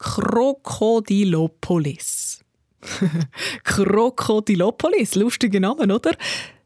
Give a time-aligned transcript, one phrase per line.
[0.00, 2.42] Krokodilopolis.
[3.64, 6.16] Krokodilopolis, lustiger Name, oder?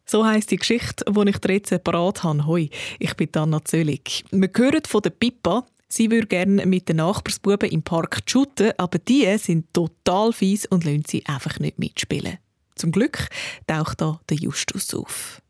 [0.06, 2.46] So heisst die Geschichte, die ich jetzt separat habe.
[2.46, 2.70] Hoi,
[3.00, 4.24] ich bin Anna Zöllig.
[4.30, 5.66] Wir hören von der Pippa.
[5.88, 10.84] Sie würde gerne mit den Nachbarsbuben im Park shooten, aber die sind total fies und
[10.84, 12.38] lassen sie einfach nicht mitspielen.
[12.76, 13.28] Zum Glück
[13.66, 15.42] taucht da der Justus auf.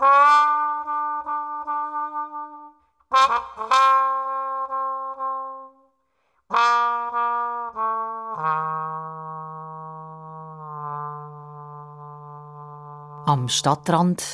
[13.28, 14.24] Am Stadtrand,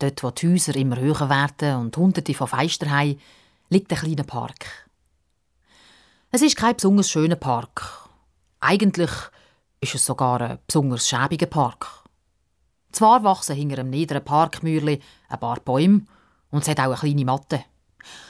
[0.00, 3.18] dort wo die Häuser immer höher werden und hunderte von Fenstern haben,
[3.70, 4.66] liegt ein kleiner Park.
[6.30, 8.06] Es ist kein besonders schöner Park.
[8.60, 9.10] Eigentlich
[9.80, 11.86] ist es sogar ein besonders schäbiger Park.
[12.92, 15.00] Zwar wachsen hinter einem niederen Parkmürli
[15.30, 16.02] ein paar Bäume
[16.50, 17.64] und es hat auch eine kleine Matte.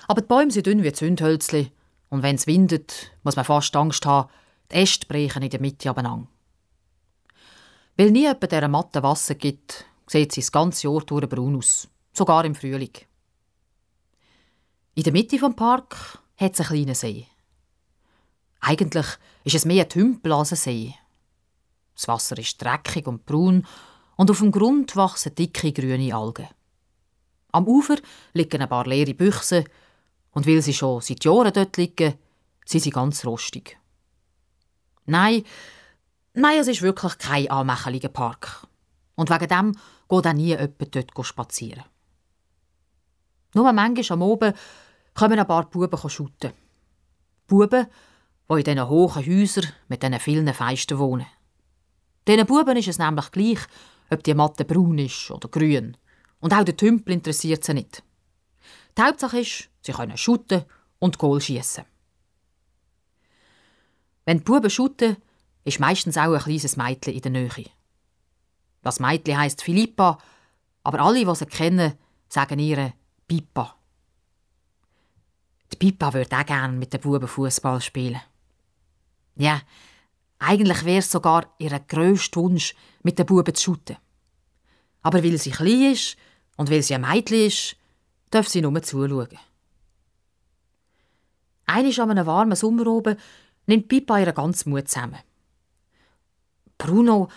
[0.07, 1.73] Aber die Bäume sind dünn wie Zündhölzli
[2.11, 4.31] und wenn es windet, muss man fast Angst haben,
[4.71, 6.29] die Äste brechen in der Mitte abeinander.
[7.97, 11.89] Weil nie jemand dieser Matte Wasser gibt, sieht sie das ganze Jahr durch braun aus,
[12.13, 12.93] sogar im Frühling.
[14.95, 17.27] In der Mitte des Park hat es einen kleinen See.
[18.61, 19.07] Eigentlich
[19.45, 20.95] ist es mehr ein Tümpel als ein See.
[21.95, 23.67] Das Wasser ist dreckig und braun
[24.17, 26.49] und auf dem Grund wachsen dicke grüne Algen.
[27.53, 27.97] Am Ufer
[28.33, 29.65] liegen ein paar leere Büchse
[30.33, 32.15] und weil sie schon seit Jahren dort liegen,
[32.65, 33.79] sind sie ganz rostig.
[35.07, 35.45] Nein,
[36.33, 38.67] nein, es ist wirklich kein anmächeliger Park.
[39.15, 39.79] Und wegen dem
[40.23, 41.85] geht auch nie jemand dort spazieren.
[43.55, 44.55] Nur manchmal am Oben
[45.15, 46.53] kommen ein paar Buben shooten.
[47.47, 47.87] Buben,
[48.51, 51.27] die in diesen hohen Häusern mit diesen vielen Feisten wohnen.
[52.27, 53.61] Diesen Buben ist es nämlich gleich,
[54.11, 55.97] ob die Matte braun ist oder grün.
[56.41, 58.03] Und auch der Tümpel interessiert sie nicht.
[58.99, 60.65] Die Hauptsache ist, sie können shooten
[60.99, 61.85] und Goal schiessen.
[64.25, 65.17] Wenn die Buben shooten,
[65.65, 67.71] ist meistens auch ein kleines Mädchen in der Nähe.
[68.85, 70.19] Das Mädchen heisst Philippa,
[70.83, 71.95] aber alle, die sie kennen,
[72.29, 72.93] sagen ihr
[73.27, 73.75] Pippa.
[75.73, 78.21] Die Pippa würde auch gerne mit den Buben Fußball spielen.
[79.37, 79.63] Ja,
[80.39, 83.97] eigentlich wäre es sogar ihr grösster Wunsch, mit den Buben zu shooten.
[85.01, 86.19] Aber weil sie klein ist
[86.59, 87.77] und weil sie ein Mädchen ist,
[88.31, 89.39] darf sie nur zuschauen.
[91.65, 93.17] Einmal an einem warmen Sommer oben
[93.65, 95.21] nimmt Pippa ihren ganzen Mut zusammen.
[96.77, 97.31] Bruno,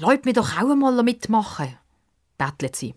[0.00, 1.76] lass mich doch auch einmal mitmachen,
[2.38, 2.94] bettelt sie.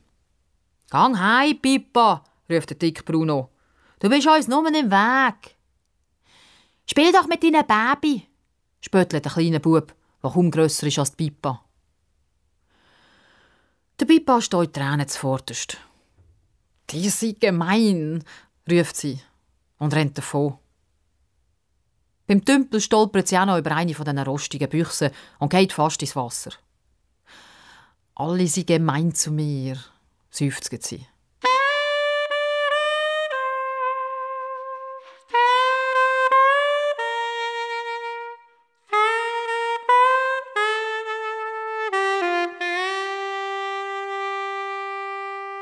[0.90, 3.50] Gang heim, Pippa, ruft der dick Bruno.
[4.00, 5.56] Du bist uns nur im Weg.
[6.90, 8.28] Spiel doch mit deinem Baby,
[8.82, 11.64] spöttelt der kleine Bub, der kaum grösser ist als die Pippa.
[14.00, 15.78] Der Pippa steht Tränen zuvorderst.
[16.90, 18.24] Die sind gemein,
[18.70, 19.20] ruft sie
[19.78, 20.58] und rennt davon.
[22.28, 26.02] Beim Tümpel stolpert sie auch noch über eine von diesen rostigen Büchsen und geht fast
[26.02, 26.52] ins Wasser.
[28.16, 29.76] Alle sind gemein zu mir,
[30.30, 31.08] seufzt sie.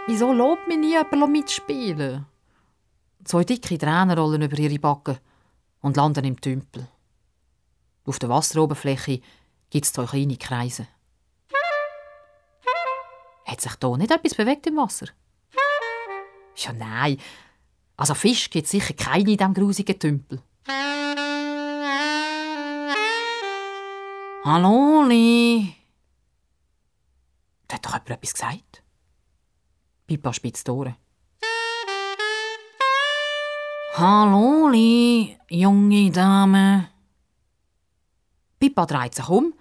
[0.07, 2.25] Wieso lobt mir nie jemand mitspielen?
[3.23, 5.19] Zwei dicke Tränen rollen über ihre Backen
[5.79, 6.85] und landen im Tümpel.
[8.03, 9.21] Auf der Wasseroberfläche
[9.69, 10.87] gibt es zwei kleine Kreise.
[13.51, 15.07] Hat sich hier nicht etwas bewegt im Wasser?
[16.55, 17.17] Ja, nein.
[17.97, 20.41] Also Fisch gibt es sicher keine in diesem grusigen Tümpel.
[24.45, 25.75] Hallo, Li.
[27.67, 28.83] Da hat doch jemand etwas gesagt.
[30.07, 30.95] Pippa spitzt die.
[33.95, 34.69] Hallo,
[35.49, 36.87] junge Dame.
[38.59, 39.53] Pippa dreht sich um,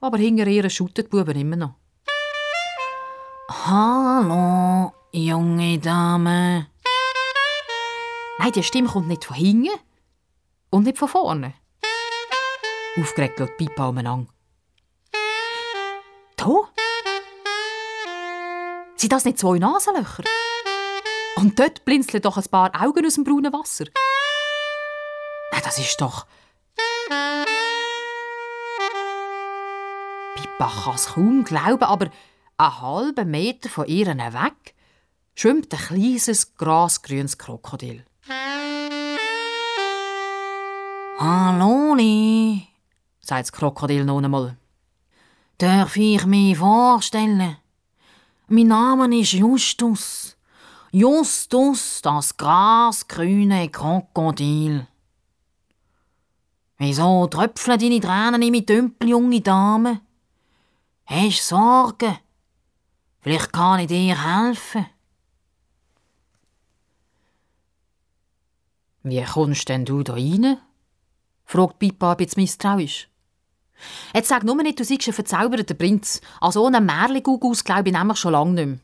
[0.00, 1.81] aber hinter ihr schüttet die Buben immer noch.
[3.54, 6.68] Hallo, junge Dame.
[8.38, 9.78] Nein, die Stimme kommt nicht von hinten
[10.70, 11.52] und nicht von vorne.
[12.98, 14.32] Aufgeregt schaut Pippa umeinander.
[16.36, 16.48] Da?
[18.96, 20.24] Sind das nicht zwei Nasenlöcher?
[21.36, 23.84] Und dort blinzeln doch ein paar Augen aus dem braunen Wasser.
[25.52, 26.26] Nein, das ist doch...
[30.36, 32.08] Pippa kann es kaum glauben, aber
[32.56, 34.74] einen halben Meter von ihr weg
[35.34, 38.04] schwimmt ein kleines, grasgrünes Krokodil.
[41.18, 41.96] Hallo,
[43.20, 44.56] sagt das Krokodil noch einmal.
[45.58, 47.56] Darf ich mich vorstellen?
[48.48, 50.36] Mein Name ist Justus.
[50.90, 54.86] Justus, das grasgrüne Krokodil.
[56.78, 60.00] Wie Wieso tröpfeln deine Tränen in mein Tümpel, junge Dame?
[61.04, 62.18] Hast Sorgen?
[63.22, 64.86] Vielleicht kann ich dir helfen.
[69.04, 70.58] Wie kommst denn du da rein?
[71.44, 73.08] fragt Pippa ein bisschen misstrauisch.
[74.14, 76.20] Jetzt sag nur nicht, du seist ein verzauberter Prinz.
[76.40, 78.78] An so einem Märligugus glaube ich nämlich schon lange nicht mehr.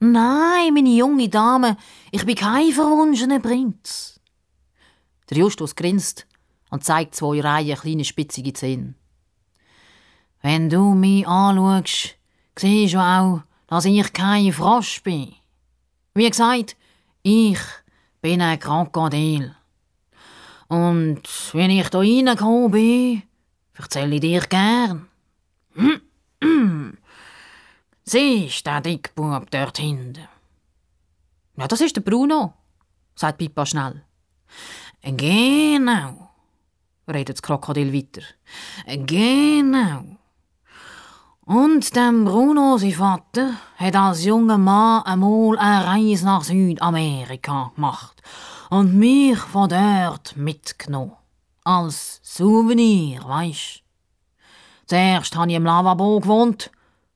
[0.00, 1.76] Nein, meine junge Dame,
[2.10, 4.20] ich bin kein verwunschener Prinz.
[5.28, 6.26] Der Justus grinst
[6.70, 8.94] und zeigt zwei Reihen kleine spitzige Zähne.
[10.40, 12.16] Wenn du mich anschaust,
[12.56, 15.34] siehst du auch, dass ich kein Frosch bin.
[16.14, 16.76] Wie gesagt,
[17.22, 17.58] ich
[18.20, 19.54] bin ein Krokodil.
[20.66, 21.22] Und
[21.52, 23.22] wenn ich da reingekommen bin,
[23.74, 25.06] erzähle ich dir gern.
[28.04, 30.26] Siehst du den Dickbub dort hinten?
[31.56, 32.54] Ja, das ist der Bruno,
[33.14, 34.02] sagt Pippa schnell.
[35.02, 36.30] Genau,
[37.06, 38.22] redet das Krokodil weiter.
[38.86, 40.17] Genau.
[41.48, 48.22] Und dem Bruno, sein Vater, hat als junger Mann einmal eine Reise nach Südamerika gemacht
[48.68, 51.16] und mich von dort mitgenommen.
[51.64, 53.82] Als Souvenir, weisst.
[54.84, 56.70] Zuerst habe ich im Lavabo gewohnt,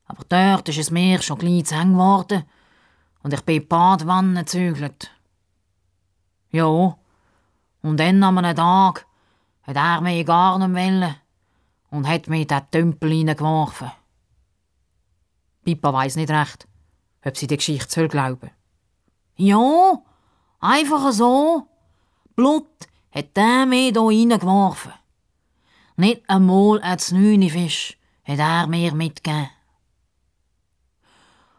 [0.07, 2.45] aber dort ist es mir schon gleich zu eng geworden
[3.23, 5.11] und ich bin in die Badwanne gezügelt.
[6.53, 6.97] Ja,
[7.83, 9.05] und dann an einem Tag
[9.65, 11.17] hat er mich gar nicht wollen
[11.91, 13.91] und hat mich in den Tümpel hineingeworfen.
[15.65, 16.67] Pippa weiss nicht recht,
[17.25, 18.51] ob sie die Geschichte soll glauben
[19.37, 20.03] Ja,
[20.61, 21.69] einfach so.
[22.35, 22.67] Blut
[23.13, 24.93] hat der mir hier reingeworfen.
[25.97, 29.51] Nicht einmal ein Znünifisch hat er mir mitgegeben.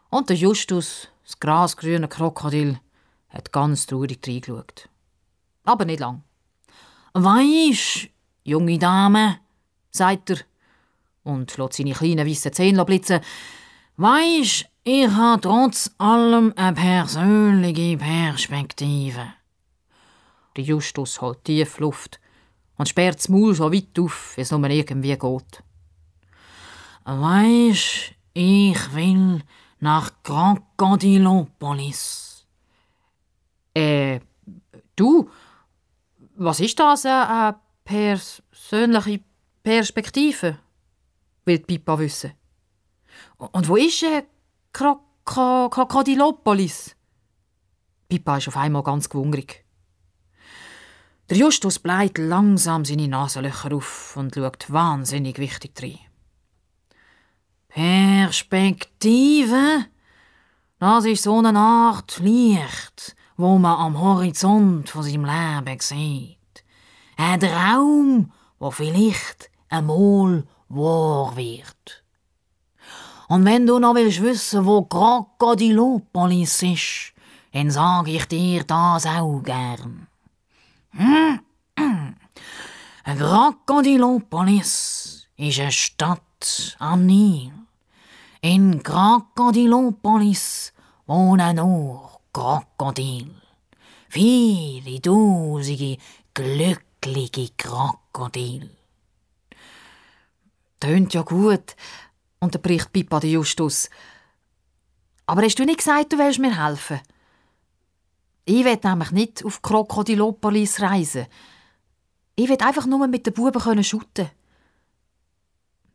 [0.10, 2.80] Und der Justus, das grasgrüne Krokodil,
[3.30, 4.90] hat ganz traurig reingeschaut.
[5.64, 6.24] Aber nicht lang.
[7.14, 8.10] Weisst,
[8.44, 9.40] junge Dame,
[9.92, 10.38] sagt er
[11.24, 13.22] und lässt seine kleinen weißen Zähne blitzen,
[13.96, 19.36] Weisst, ich habe trotz allem eine persönliche Perspektive.
[20.58, 22.20] Der Justus holt tief Luft
[22.78, 25.64] und sperrt das Maul so weit auf, wie es nur irgendwie geht.
[27.06, 29.44] Weisst, ich will
[29.80, 32.48] nach Krokodilopolis.
[33.76, 34.22] Äh,
[34.96, 35.30] du?
[36.36, 39.20] Was ist das, eine persönliche
[39.62, 40.58] Perspektive?
[41.46, 42.32] Will Pippa wissen.
[43.38, 44.24] Und wo ist äh,
[45.26, 46.96] Krokodilopolis?
[48.08, 49.64] Pippa ist auf einmal ganz gewungrig.
[51.30, 56.00] Der Justus bleibt langsam seine Nasenlöcher auf und schaut wahnsinnig wichtig rein.
[57.70, 59.86] Perspektive?
[60.80, 66.38] Das ist so eine Art Licht, wo man am Horizont von seinem Leben sieht.
[67.18, 72.03] Ein Traum, wo vielleicht einmal wahr wird.
[73.34, 77.14] Und wenn du noch willst wissen, wo Krokodilopolis ist,
[77.52, 80.06] dann sag ich dir das auch gern.
[83.04, 87.52] Krokodilopolis ist eine Stadt am Nil.
[88.42, 90.72] In Krokodilopolis
[91.08, 93.34] wohnen nur Krokodil.
[94.10, 95.98] Viele tausende
[96.36, 98.70] glückliche Krokodil.
[100.80, 101.76] Tönt ja gut,
[102.44, 103.90] unterbricht Pippa den Justus.
[105.26, 107.00] Aber hast du nicht gesagt, du willst mir helfen?
[108.46, 111.28] Ich will nämlich nicht auf Krokodilopolis reisen.
[112.36, 114.30] Ich will einfach nur mit den Buben shooten.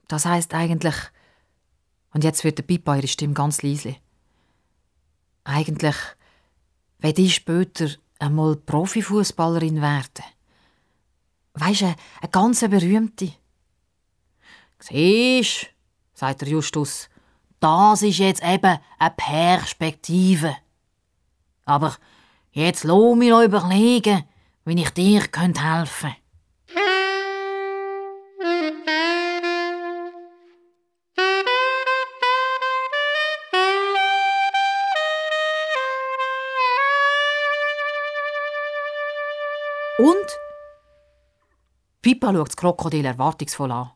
[0.06, 0.94] Das heißt eigentlich,
[2.14, 3.96] und jetzt wird der Pippa ihre Stimme ganz leise.
[5.44, 5.96] Eigentlich
[7.00, 10.24] will ich später einmal Profifußballerin werden.
[11.54, 13.32] Weisst du, eine ganz berühmte.
[14.78, 15.66] Siehst,
[16.18, 17.08] sagt der Justus.
[17.60, 20.56] Das ist jetzt eben eine Perspektive.
[21.64, 21.96] Aber
[22.50, 24.24] jetzt lass mich noch überlegen,
[24.64, 26.16] wie ich dir helfen könnte.
[39.98, 40.38] Und?
[42.02, 43.90] Pippa schaut das Krokodil erwartungsvoll an.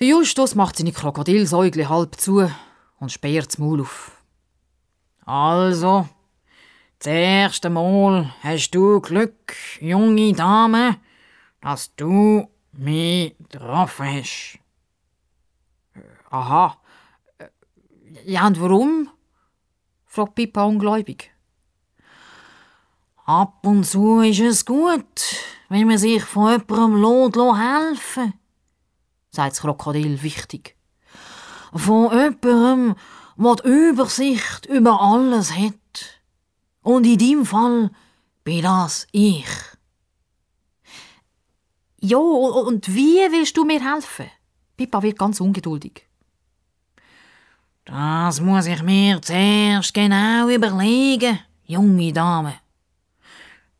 [0.00, 2.50] Der Justus macht seine Krokodilsäugle halb zu
[2.98, 4.22] und sperrt das Maul auf.
[5.24, 6.08] Also,
[6.98, 10.96] das erste Mal hast du Glück, junge Dame,
[11.60, 14.58] dass du mich getroffen hast.
[16.30, 16.76] Aha.
[18.24, 19.10] Ja, und warum?
[20.06, 21.30] fragt Pippa ungläubig.
[23.26, 25.36] Ab und zu ist es gut,
[25.68, 28.43] wenn man sich von jemandem helfen lässt,
[29.34, 30.76] sagt das Krokodil wichtig.
[31.72, 32.94] Von jemandem,
[33.36, 36.20] der die Übersicht über alles hat.
[36.82, 37.90] Und in deinem Fall
[38.44, 39.46] bin das ich.
[42.00, 44.30] Ja, und wie willst du mir helfen?
[44.76, 46.06] Pippa wird ganz ungeduldig.
[47.86, 52.54] Das muss ich mir zuerst genau überlegen, junge Dame.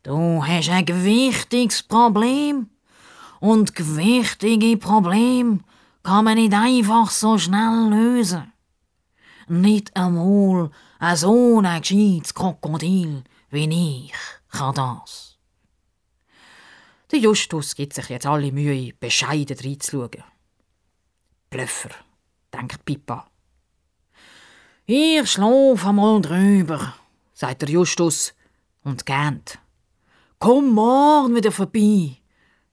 [0.03, 2.69] Du hast ein gewichtiges Problem.
[3.45, 5.59] Und gewichtige Probleme
[6.01, 8.51] kann man nicht einfach so schnell lösen.
[9.47, 14.13] Nicht einmal ein so gescheites Krokodil wie ich
[14.49, 15.37] kann das.
[17.11, 20.23] Der Justus gibt sich jetzt alle Mühe, bescheiden reinzuschauen.
[21.51, 21.91] Blöffer,
[22.51, 23.27] denkt Pippa.
[24.87, 26.95] Ich schlaf einmal drüber,
[27.35, 28.33] sagt der Justus
[28.83, 29.59] und gähnt.
[30.39, 32.17] Komm morgen wieder vorbei,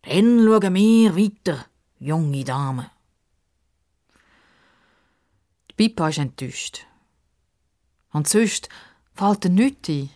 [0.02, 1.66] dann schauen wir weiter,
[1.99, 2.90] junge Dame.
[5.71, 6.87] Die Pippa ist enttäuscht.
[8.12, 8.68] Und sonst
[9.14, 10.11] fällt ihr nichts ein.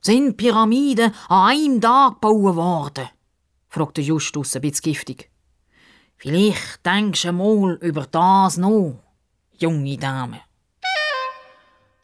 [0.00, 3.08] Sind Pyramiden an einem Tag gebaut worden?
[3.68, 5.30] fragte Justus ein bisschen giftig.
[6.16, 8.98] Vielleicht denkst du mal über das noch,
[9.58, 10.40] junge Dame.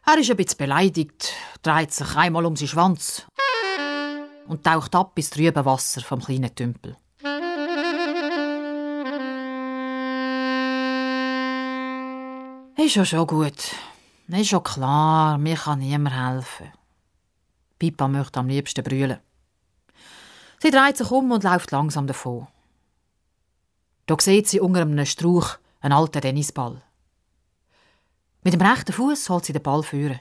[0.06, 3.26] Er ist ein bisschen beleidigt, dreht sich einmal um seinen Schwanz
[4.48, 6.96] und taucht ab ins trübe Wasser vom kleinen Tümpel.
[12.76, 13.74] Ist ja schon gut.
[14.28, 16.72] Ist schon klar, mir kann niemand helfen.
[17.78, 19.18] Pippa möchte am liebsten brüllen.
[20.60, 22.46] Sie dreht sich um und läuft langsam davon.
[24.06, 26.82] Da sieht sie unter einem Strauch einen alten Tennisball.
[28.42, 30.20] Mit dem rechten Fuß holt sie den Ball führen.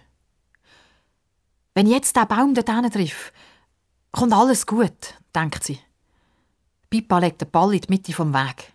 [1.75, 3.33] Wenn jetzt der Baum dort trifft,
[4.15, 5.79] kommt alles gut, denkt sie.
[6.89, 8.73] Pippa legt den Ball in die Mitte vom Weg.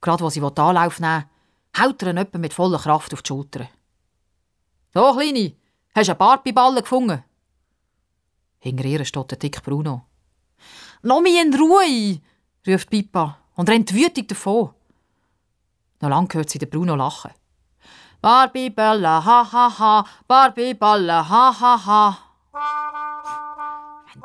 [0.00, 1.24] Gerade wo sie Anlauf nehmen
[1.74, 3.68] will, haut er ihn mit voller Kraft auf die Schulter.
[4.94, 5.54] So, Kleine,
[5.94, 7.24] hast du einen Barbie-Ball gefunden?
[8.60, 10.06] Hinter ihr steht der Dick Bruno.
[11.02, 12.20] «Lass mich in Ruhe!»
[12.66, 14.70] ruft Pippa und rennt wütig davon.
[16.00, 17.32] Noch lang hört sie den Bruno lachen.
[18.20, 22.25] Barbie Bella, ha ha ha, Barbie Balla, ha ha ha.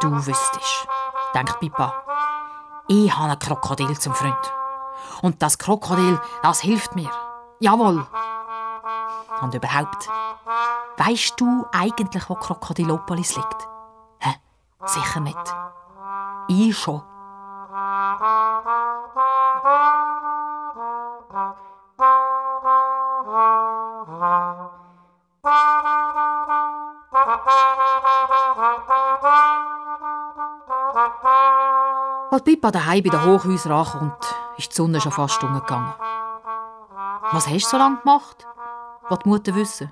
[0.02, 0.88] Du wüsstest,
[1.36, 1.94] denkt Pippa,
[2.88, 4.54] ich habe ein Krokodil zum Freund.
[5.22, 7.10] Und das Krokodil, das hilft mir.
[7.60, 8.06] Jawohl.
[9.42, 10.10] Und überhaupt,
[10.98, 13.68] weißt du eigentlich, wo Krokodilopolis liegt?
[14.86, 15.38] Sicher nicht.
[16.48, 17.04] Ich schon.
[32.32, 34.24] Als Pippa daheim bei den Hochhäusern ankommt,
[34.58, 35.94] ist die Sonne schon fast umgegangen.
[37.34, 38.48] Was hast du so lange gemacht?
[39.10, 39.92] Was die Mutter wissen.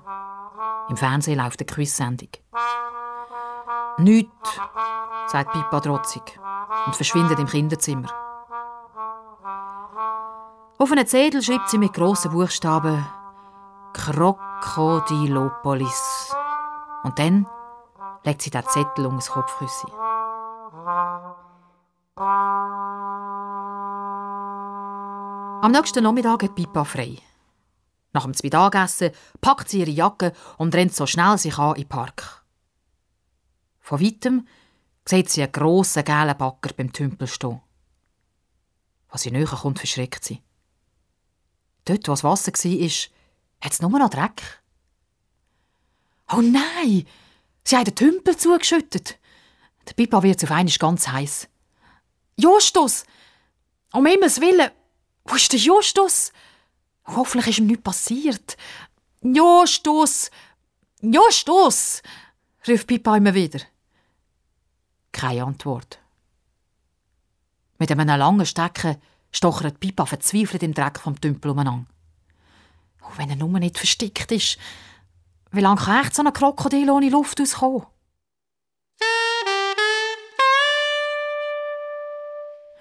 [0.88, 2.30] Im Fernsehen läuft eine Quiz-Sendung.
[3.98, 4.58] Nichts,
[5.26, 6.40] sagt Pippa trotzig
[6.86, 8.08] und verschwindet im Kinderzimmer.
[10.78, 13.06] Auf einen Zettel schreibt sie mit grossen Buchstaben
[13.92, 16.34] Krokodilopolis.
[17.02, 17.46] Und dann
[18.24, 19.90] legt sie den Zettel um das Kopfkissen.
[25.62, 27.18] Am nächsten Nachmittag hat Pippa frei.
[28.14, 29.10] Nach dem Mittagessen
[29.42, 32.46] packt sie ihre Jacke und rennt so schnell sich an in den Park.
[33.78, 34.48] Von weitem
[35.04, 37.60] sieht sie einen grossen gelben Backer beim Tümpel stehen.
[39.08, 40.42] Als sie näher kommt, verschreckt sie.
[41.84, 42.90] Dort, wo das Wasser war,
[43.60, 44.62] hat es nur noch Dreck.
[46.32, 47.06] Oh nein!
[47.64, 49.18] Sie haben den Tümpel zugeschüttet.
[49.86, 51.48] Der Pippa wird auf einmal ganz heiß.
[52.38, 53.04] Justus!
[53.92, 54.70] Um Himmels Willen!
[55.24, 56.32] Wo ist der Justus?
[57.06, 58.56] Hoffentlich ist ihm nichts passiert.
[59.22, 60.30] Justus!
[61.00, 62.02] Justus!
[62.66, 63.60] ruft Pippa immer wieder.
[65.12, 65.98] Keine Antwort.
[67.78, 68.96] Mit einem langen Stecken
[69.32, 71.86] stochert Pipa verzweifelt im Dreck vom Tümpel umeinander.
[73.02, 74.58] Oh, wenn er nur nicht versteckt ist,
[75.52, 77.86] wie lange kann echt so ein Krokodil ohne Luft auskommen?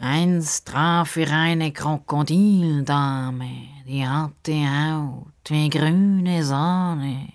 [0.01, 7.33] Einst traf ich eine Krokodildame, die hatte Haut wie grüne Sahne.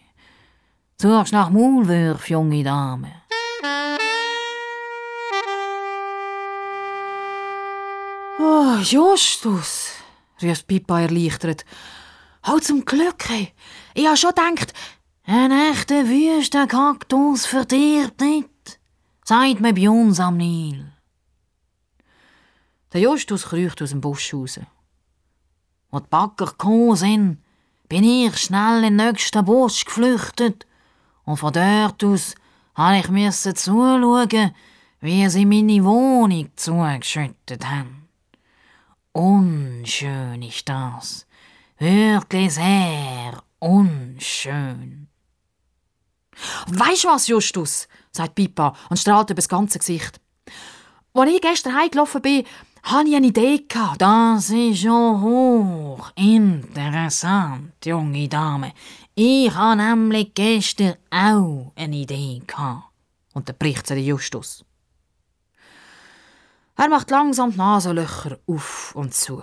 [0.97, 3.13] Suchst nach Maulwürf, junge Dame.
[8.39, 9.91] Oh, Justus,
[10.41, 11.67] rief Pippa erleichtert.
[12.45, 13.53] Halt zum Glück, hey.
[13.93, 14.73] Ich habe schon gedacht,
[15.27, 18.81] ein echter Wüstenkaktus verdirbt nicht.
[19.23, 20.94] sagt man bei uns am Nil.
[22.95, 24.61] Der Justus kriecht aus dem Busch raus.
[25.91, 27.43] Als die Bagger gekommen sind,
[27.89, 30.65] bin ich schnell in den nächsten Busch geflüchtet
[31.25, 32.37] und von dort aus
[32.77, 34.55] habe ich zuschauen,
[35.01, 38.09] wie sie meine Wohnung zugeschüttet haben.
[39.11, 41.27] Unschön ist das.
[41.79, 45.09] Wirklich sehr unschön.
[46.69, 47.89] Weisst was, Justus?
[48.13, 50.21] sagt Pippa und strahlt über das ganze Gesicht.
[51.13, 52.45] Als ich gestern heimgelaufen bin,
[52.85, 53.65] hatte ich eine Idee.
[53.99, 58.73] Das ist ja hoch interessant, junge Dame.
[59.15, 62.43] Ich hatte nämlich gestern auch eine Idee.
[63.33, 64.65] Und dann bricht sie Justus.
[66.77, 69.43] Er macht langsam die Nasenlöcher auf und zu.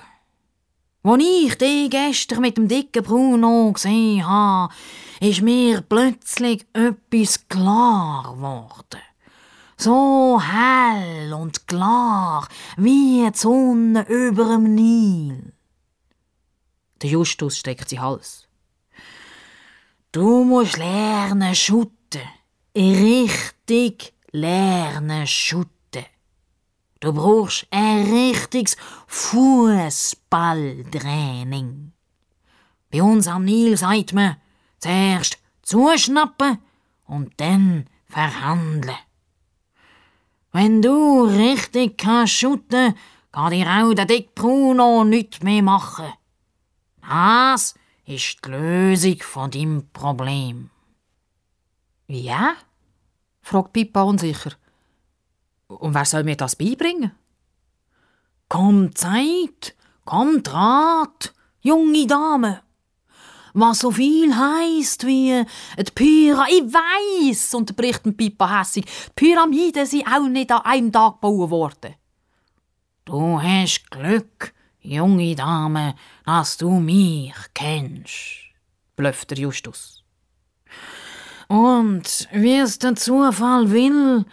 [1.03, 4.71] Als ich dich gestern mit dem dicken Bruno gesehen habe,
[5.19, 9.01] ist mir plötzlich etwas klar geworden.
[9.83, 12.47] So hell und klar
[12.77, 15.53] wie die Sonne über dem Nil.
[17.01, 18.47] Der Justus steckt sie Hals.
[20.11, 22.21] Du musst lernen schutten.
[22.75, 26.05] Richtig lernen schutten.
[27.00, 31.93] Du brauchst ein richtiges Fußballtraining.
[32.91, 34.35] Bei uns am Nil sagt man,
[34.77, 36.59] zuerst zuschnappen
[37.07, 38.95] und dann verhandeln.
[40.51, 42.96] Wenn du richtig kannst schütten,
[43.31, 46.12] kann dir auch der Dick Bruno nichts mehr machen.
[47.01, 47.74] Das
[48.05, 50.70] ist die Lösung von deinem Problem.
[52.08, 52.55] Ja?
[53.41, 54.51] fragt Pippa unsicher.
[55.67, 57.12] Und wer soll mir das beibringen?
[58.50, 62.62] Kommt Zeit, kommt Rat, junge Dame.
[63.53, 65.43] Was so viel heisst wie
[65.77, 66.46] die Pyra.
[66.50, 68.86] Ich weiss, unterbricht ein Pippa hässig.
[68.86, 71.96] Die Pyramiden sind auch nicht an einem Tag gebaut worden.
[73.05, 78.54] Du hast Glück, junge Dame, dass du mich kennst,
[78.95, 80.04] blöfft Justus.
[81.47, 84.25] Und wie es der Zufall will,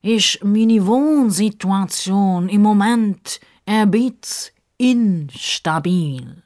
[0.00, 6.42] ist meine Wohnsituation im Moment ein bisschen instabil.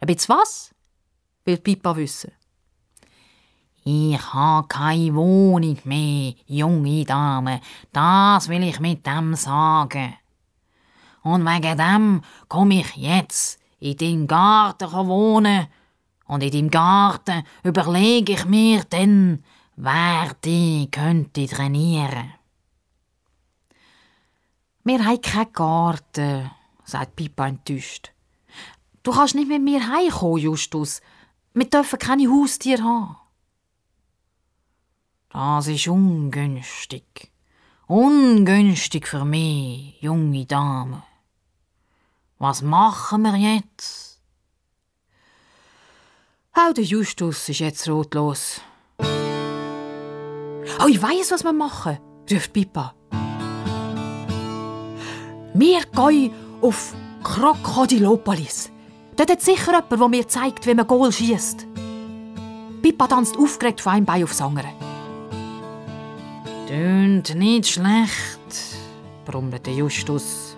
[0.00, 0.73] Ein bisschen was?
[1.44, 2.32] Will Pippa wissen.
[3.84, 7.60] Ich habe keine Wohnung mehr, junge Dame.
[7.92, 10.14] Das will ich mit dem sagen.
[11.22, 15.66] Und wegen dem komme ich jetzt in deinem Garten wohnen.
[16.26, 19.44] Und in deinem Garten überlege ich mir dann,
[19.76, 22.32] wer die könnte trainieren.
[24.84, 26.50] Wir haben keinen Garten,
[26.84, 28.12] sagt Pippa enttäuscht.
[29.02, 31.02] Du kannst nicht mit mir heimkommen, Justus.
[31.56, 33.16] Wir dürfen keine Haustiere haben.
[35.32, 37.30] Das ist ungünstig.
[37.86, 41.04] Ungünstig für mich, junge Dame.
[42.38, 44.20] Was machen wir jetzt?
[46.54, 48.60] Auch der Justus ist jetzt rotlos.
[48.98, 51.98] Oh, ich weiß, was wir machen,
[52.30, 52.94] ruft Pippa.
[55.54, 58.73] Wir gehen auf Krokodilopolis.
[59.16, 61.66] Dort hat sicher jemand, der mir zeigt, wie man Goal schießt.
[62.82, 64.68] Pippa tanzt aufgeregt von einem Bein aufs andere.
[66.66, 68.76] Tönt nicht schlecht,
[69.24, 70.56] brummelte Justus.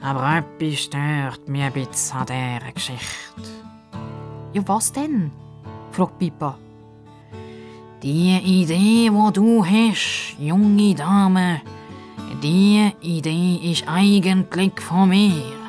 [0.00, 3.48] Aber etwas stört mich ein bisschen an dieser Geschichte.
[4.52, 5.30] Ja, was denn?
[5.92, 6.58] fragt Pippa.
[8.02, 11.62] Die Idee, die du hast, junge Dame,
[12.42, 15.61] die Idee ist eigentlich von mir.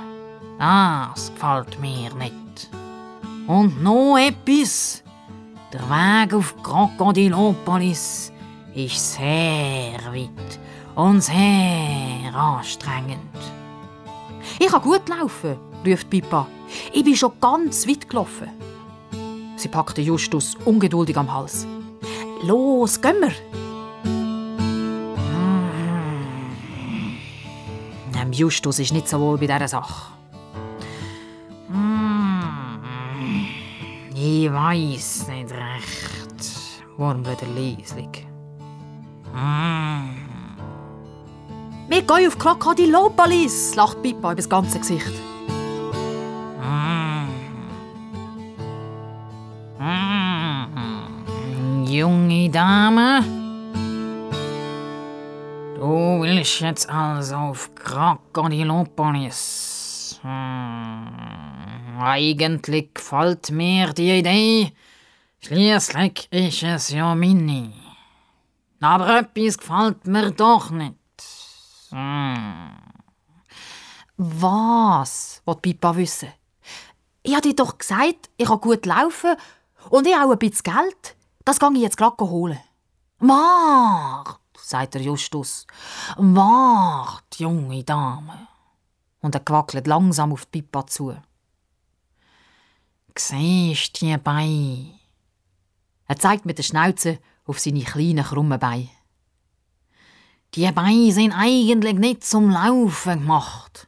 [0.60, 2.70] Das gefällt mir nicht.
[3.48, 5.04] Und noch etwas.
[5.72, 8.32] Der Weg auf Krokodilopolis
[8.76, 10.60] ist sehr weit
[10.96, 13.20] und sehr anstrengend.
[14.60, 16.48] Ich kann gut laufen, ruft Pippa.
[16.92, 18.50] Ich bin schon ganz weit gelaufen.
[19.56, 21.66] Sie packte Justus ungeduldig am Hals.
[22.44, 23.64] Los, gehen wir!
[28.34, 30.12] Justus ist nicht so wohl bei dieser Sache.
[34.26, 36.40] Ich weiß nicht recht,
[36.96, 38.26] murmelt er leislich.
[41.90, 45.12] Wir gehen auf Krokodilopolis, lacht Pippa über das ganze Gesicht.
[51.86, 53.26] Junge Dame,
[55.76, 60.18] du willst jetzt also auf Krokodilopolis.
[60.22, 61.63] Hm.
[62.06, 64.74] Eigentlich gefällt mir die Idee.
[65.40, 67.72] Schließlich ist es ja meine.
[68.82, 70.98] Aber etwas gefällt mir doch nicht.
[71.92, 72.76] Hm.
[74.18, 75.42] Was?
[75.46, 76.28] will Pippa wissen.
[77.22, 79.38] Ich habe dir doch gesagt, ich kann gut laufen
[79.90, 81.16] und ich auch ein bisschen Geld.
[81.46, 82.60] Das gehe ich jetzt gerade holen.
[83.20, 85.66] Wart, sagt der Justus.
[86.18, 88.50] Wart, junge Dame.
[89.22, 91.16] Und er quackelt langsam auf Pippa zu.
[93.18, 94.90] Siehst die Beine?
[96.08, 98.90] Er zeigt mit der Schnauze auf seine kleinen, krummen Beine.
[100.56, 103.88] Die Beine sind eigentlich nicht zum Laufen gemacht.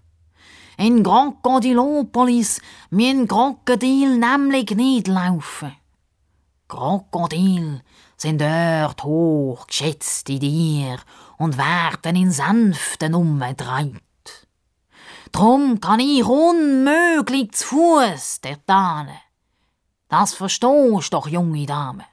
[0.77, 2.61] In Krokodilopolis
[2.91, 5.75] müssen Krokodil nämlich nicht laufen.
[6.67, 7.81] Krokodil
[8.17, 10.99] sind dort hoch geschätzte Tiere
[11.38, 13.95] und werden in sanften umgedreht.
[15.36, 19.10] Drum kann ich unmöglich zu Fuß dort
[20.08, 22.06] Das verstehst doch, junge Dame.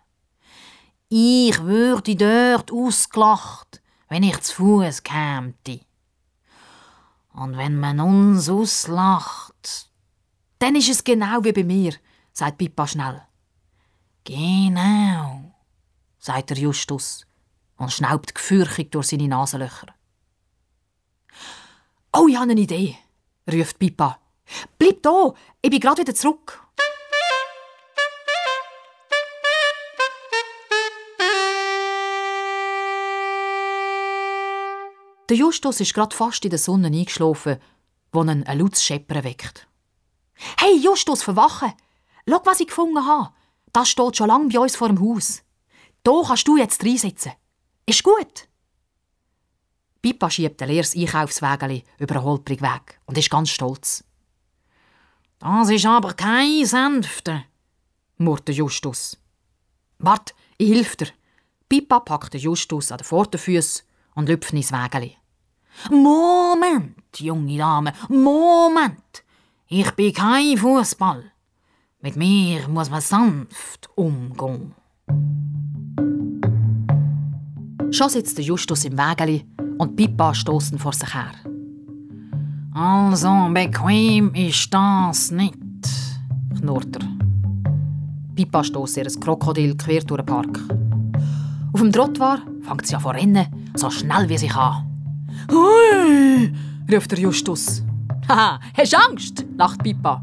[1.08, 5.82] Ich würde dort ausgelacht, wenn ich zu Fuß kämte.
[7.32, 9.88] Und wenn man uns auslacht,
[10.58, 11.94] dann ist es genau wie bei mir,
[12.32, 13.22] sagt Pippa schnell.
[14.24, 15.54] Genau,
[16.18, 17.24] sagt der Justus
[17.76, 19.94] und schnaubt gefürchtig durch seine Nasenlöcher.
[22.12, 22.98] Oh, ich habe eine Idee,
[23.50, 24.18] ruft Pippa.
[24.78, 26.60] Bleib da, ich bin gerade wieder zurück.
[35.28, 37.58] Der Justus ist gerade fast in der Sonne eingeschlafen,
[38.12, 39.66] wo ihn ein lautes Scheppern weckt.
[40.58, 41.72] Hey, Justus, verwache!
[42.28, 43.32] Schau, was ich gefunden habe.
[43.72, 45.42] Das steht schon lange bei uns vor dem Haus.
[46.02, 47.32] Da kannst du jetzt reinsitzen.
[47.86, 48.48] Ist gut.
[50.02, 54.04] Pippa schiebt ein leeres Einkaufswägeli über den holprigen Weg und ist ganz stolz.
[55.38, 57.44] Das ist aber kein Sänfte,
[58.18, 59.16] murrte Justus.
[59.98, 61.08] Wart, ich hilf dir.
[61.68, 63.84] Pippa packt Justus an den Vorderfüßen
[64.16, 65.16] und lüpft ins Wägeli.
[65.90, 69.24] Moment, junge Dame, Moment!
[69.68, 71.32] Ich bin kein Fußball.
[72.00, 74.74] Mit mir muss man sanft umgehen.
[77.92, 79.46] Schon sitzt Justus im Wägeli
[79.82, 81.32] und Pippa stoßen vor sich her.
[82.72, 85.56] Also bequem ist das nicht,
[86.56, 87.08] knurrt er.
[88.36, 90.60] Pippa stößt ihr Krokodil quer durch den Park.
[91.72, 94.86] Auf dem Trottoir fängt sie an zu rennen, so schnell wie sie kann.
[95.50, 96.52] Hui,
[96.92, 97.82] ruft der Justus.
[98.28, 99.44] Haha, hast Angst?
[99.56, 100.20] lacht Pippa.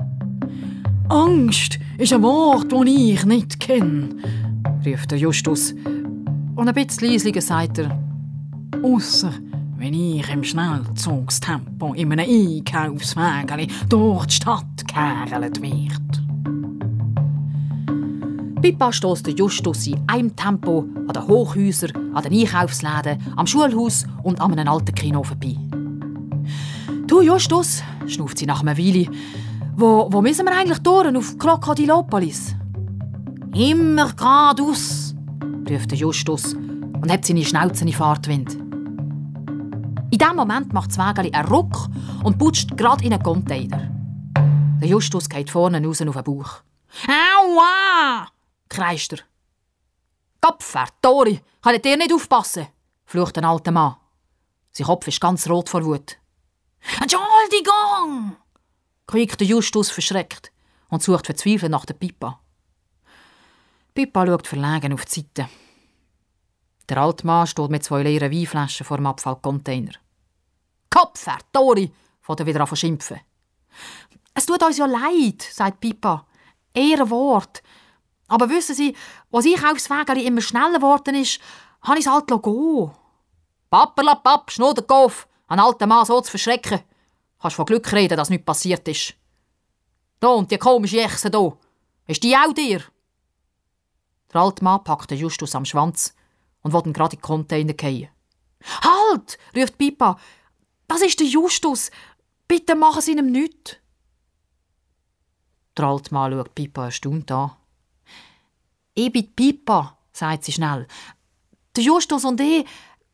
[1.10, 4.16] Angst ist ein Wort, das ich nicht kenne,
[4.86, 5.74] ruft der Justus.
[6.56, 8.00] Und ein bisschen leisiger sagt er,
[8.82, 9.34] ausser
[9.80, 16.22] wenn ich im Schnellzugstempo in einem Einkaufswägeli durch die Stadt gekerlt wird.
[18.62, 24.42] Pippa stößt Justus in einem Tempo an den Hochhäusern, an den Einkaufsläden, am Schulhaus und
[24.42, 25.56] an einem alten Kino vorbei.
[27.08, 29.08] Du Justus, schnuft sie nach einer Weile,
[29.78, 32.54] wo, wo müssen wir eigentlich durch auf Krokodilopolis?
[33.56, 35.16] Immer geradeaus,
[35.70, 38.69] ruft Justus und hebt seine Schnauze in Fahrtwind.
[40.12, 41.88] In diesem Moment macht das Wägeli einen Ruck
[42.24, 43.92] und putscht gerade in einen Container.
[44.82, 46.62] Der Justus geht vorne raus auf den Bauch.
[47.08, 48.28] Aua!
[48.70, 49.20] kreischt er.
[50.42, 52.68] Kopfer, Tori, kann ihr nicht aufpassen?
[53.06, 53.98] flucht ein alter Mann.
[54.72, 56.18] Sein Kopf ist ganz rot vor Wut.
[57.02, 58.36] Entschuldigung!
[59.06, 60.52] quiekt der Justus verschreckt
[60.90, 62.40] und sucht verzweifelt nach der Pippa.
[63.94, 65.50] Pippa schaut verlegen auf die Seite.
[66.90, 69.92] Der alte Mann steht mit zwei leeren Weinflaschen vor dem Abfallcontainer.
[70.90, 73.20] Kopfer, Tori, fährt er wieder an schimpfen.
[74.34, 76.26] Es tut uns ja leid, sagt Pippa.
[76.74, 77.62] Eher Wort.
[78.28, 78.96] Aber wissen Sie,
[79.32, 81.40] als ich aufs Wägeli immer schneller geworden ist,
[81.84, 82.92] habe ich es halt gehen.
[83.70, 86.82] Papperlapapp, Schnurderkopf, einen alten Mann so zu verschrecken.
[87.40, 89.14] Kannst von Glück reden, dass nichts passiert ist.
[90.20, 91.54] Da und die komische Echse da.
[92.08, 92.82] Ist die auch dir?
[94.34, 96.16] Der alte Mann packt Justus am Schwanz
[96.62, 98.10] und will ihn gerade in den Container fallen.
[98.82, 99.38] Halt!
[99.56, 100.20] ruft Pippa.
[100.88, 101.92] Das ist der Justus.
[102.48, 103.78] Bitte machen Sie ihm nichts.
[105.78, 107.52] Der alte Mann schaut Pippa erstaunt an.
[108.96, 110.88] Ich bin Pippa, sagt sie schnell.
[111.76, 112.66] Der Justus und ich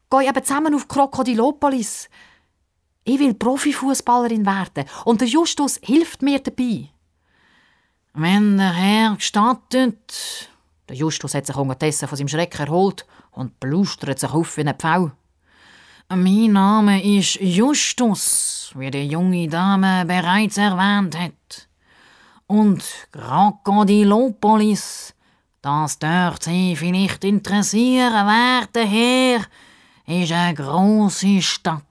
[0.10, 2.10] gehen eben zusammen auf Krokodilopolis.
[3.04, 6.90] Ich will Profifußballerin werden und der Justus hilft mir dabei.
[8.14, 10.50] Wenn der Herr gestattet.
[10.90, 13.06] Der Justus hat sich unterdessen von seinem Schreck erholt
[13.36, 15.12] und blustert sich auf wie ein Pfau.
[16.10, 21.68] Mein Name ist Justus, wie die junge Dame bereits erwähnt hat.
[22.48, 25.16] Und Krokodilopolis
[25.66, 29.40] das dürfte Sie vielleicht interessieren, werte Herr,
[30.06, 31.82] ist eine große Stadt.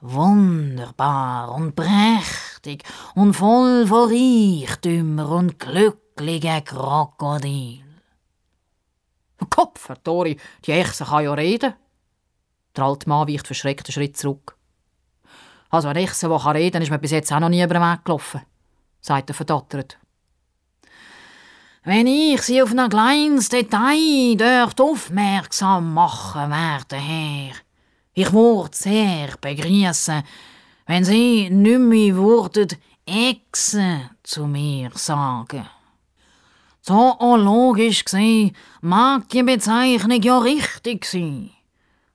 [0.00, 7.87] Wunderbar und prächtig und voll von Reichtümer und glücklichen Krokodil.
[9.46, 11.74] Kopf, Herr Tori, die Echse kann ja reden.
[12.76, 14.56] Der alte Mann weicht verschreckt einen Schritt zurück.
[15.70, 17.82] Also eine Echse, die reden kann, ist mir bis jetzt auch noch nie über den
[17.82, 18.42] Weg gelaufen,
[19.00, 19.98] sagt er verdattert.
[21.84, 27.54] Wenn ich Sie auf ein kleines Detail dort aufmerksam machen werde, Herr,
[28.14, 30.22] ich würde sehr begrüßen,
[30.86, 32.68] wenn Sie nicht mehr würden
[33.06, 35.66] Echse zu mir sagen.
[36.88, 41.50] Zoologisch gesehen mag die Bezeichnung ja richtig sein.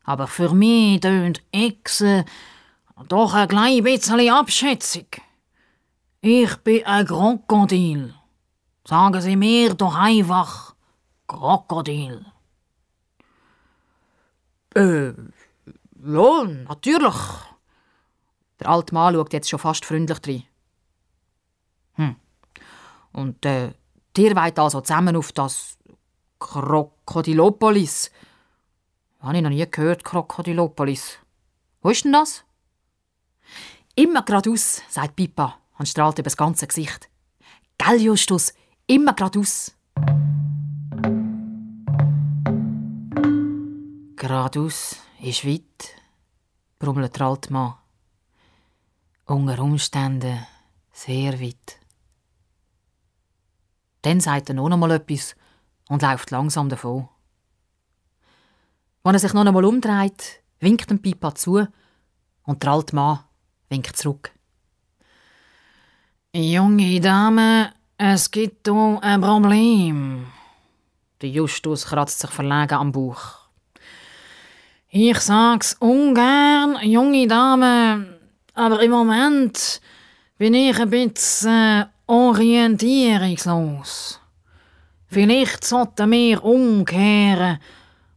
[0.03, 2.25] Aber für mich tönt Echse
[3.07, 5.21] doch ein klein bisschen abschätzig.
[6.21, 8.15] Ich bin ein Krokodil.
[8.83, 10.73] Sagen Sie mir doch einfach
[11.27, 12.25] Krokodil.
[14.73, 15.09] Äh,
[16.03, 17.21] ja, natürlich.
[18.59, 20.43] Der alte Mann schaut jetzt schon fast freundlich rein.
[21.93, 22.15] Hm.
[23.11, 23.73] Und äh,
[24.17, 25.77] ihr wollt also zusammen auf das
[26.39, 28.11] Krokodilopolis.
[29.19, 31.17] Habe ich noch nie gehört, Krokodilopolis.
[31.81, 32.43] Wo ist denn das?
[33.95, 37.09] Immer geradeaus, sagt Pippa und strahlt über das ganze Gesicht.
[37.77, 38.53] Gell, Justus,
[38.87, 39.75] immer geradeaus.
[44.15, 45.95] Geradeaus ist weit,
[46.79, 47.75] brummelt der alte Mann.
[49.25, 50.45] Unter Umständen
[50.91, 51.82] sehr weit.
[54.03, 55.35] Dann sagt er noch einmal etwas
[55.89, 57.09] und läuft langsam davon.
[59.03, 61.67] Wenn er sich noch einmal umdreht, winkt dem Pipa zu
[62.43, 63.19] und der alte Mann
[63.69, 64.31] winkt zurück.
[66.35, 70.27] Junge Dame, es gibt hier ein Problem.
[71.21, 73.43] Der Justus kratzt sich verlegen am Bauch.
[74.89, 78.19] Ich sag's ungern, junge Dame,
[78.53, 79.81] aber im Moment
[80.37, 84.19] bin ich ein bisschen orientierungslos.
[85.07, 87.59] Vielleicht sollten wir umkehren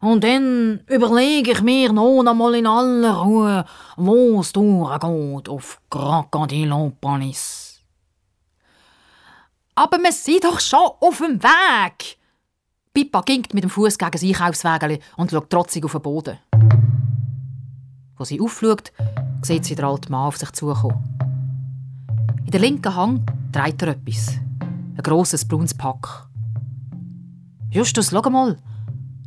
[0.00, 7.80] und dann überlege ich mir noch einmal in aller Ruhe, wo es durchgeht auf Krokodilopolis.
[9.74, 12.16] Aber wir sind doch schon auf dem Weg!
[12.94, 16.38] Pippa gingt mit dem Fuß gegen das Einkaufswägeli und schaut trotzig auf den Boden.
[18.16, 18.90] Wo sie aufschaut,
[19.42, 21.15] sieht sie den alten Mann auf sich zukommen.
[22.46, 24.38] In der linken Hand dreht er etwas.
[24.60, 26.28] Ein grosses braunes Pack.
[27.70, 28.56] Justus, schau mal,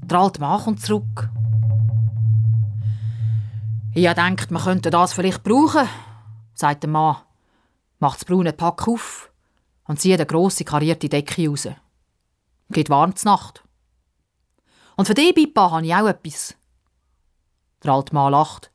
[0.06, 1.30] der alte Mann kommt zurück.
[3.94, 5.90] Ich denkt, man könnte das vielleicht brauchen,
[6.54, 7.18] sagt der Mann,
[8.00, 9.30] macht das braune Pack auf
[9.84, 11.68] und zieht eine grosse karierte Decke raus.
[12.70, 13.66] Geht warm zur Nacht.
[14.96, 16.56] Und für die Pippa habe ich auch etwas.
[17.84, 18.72] Der alte Mann lacht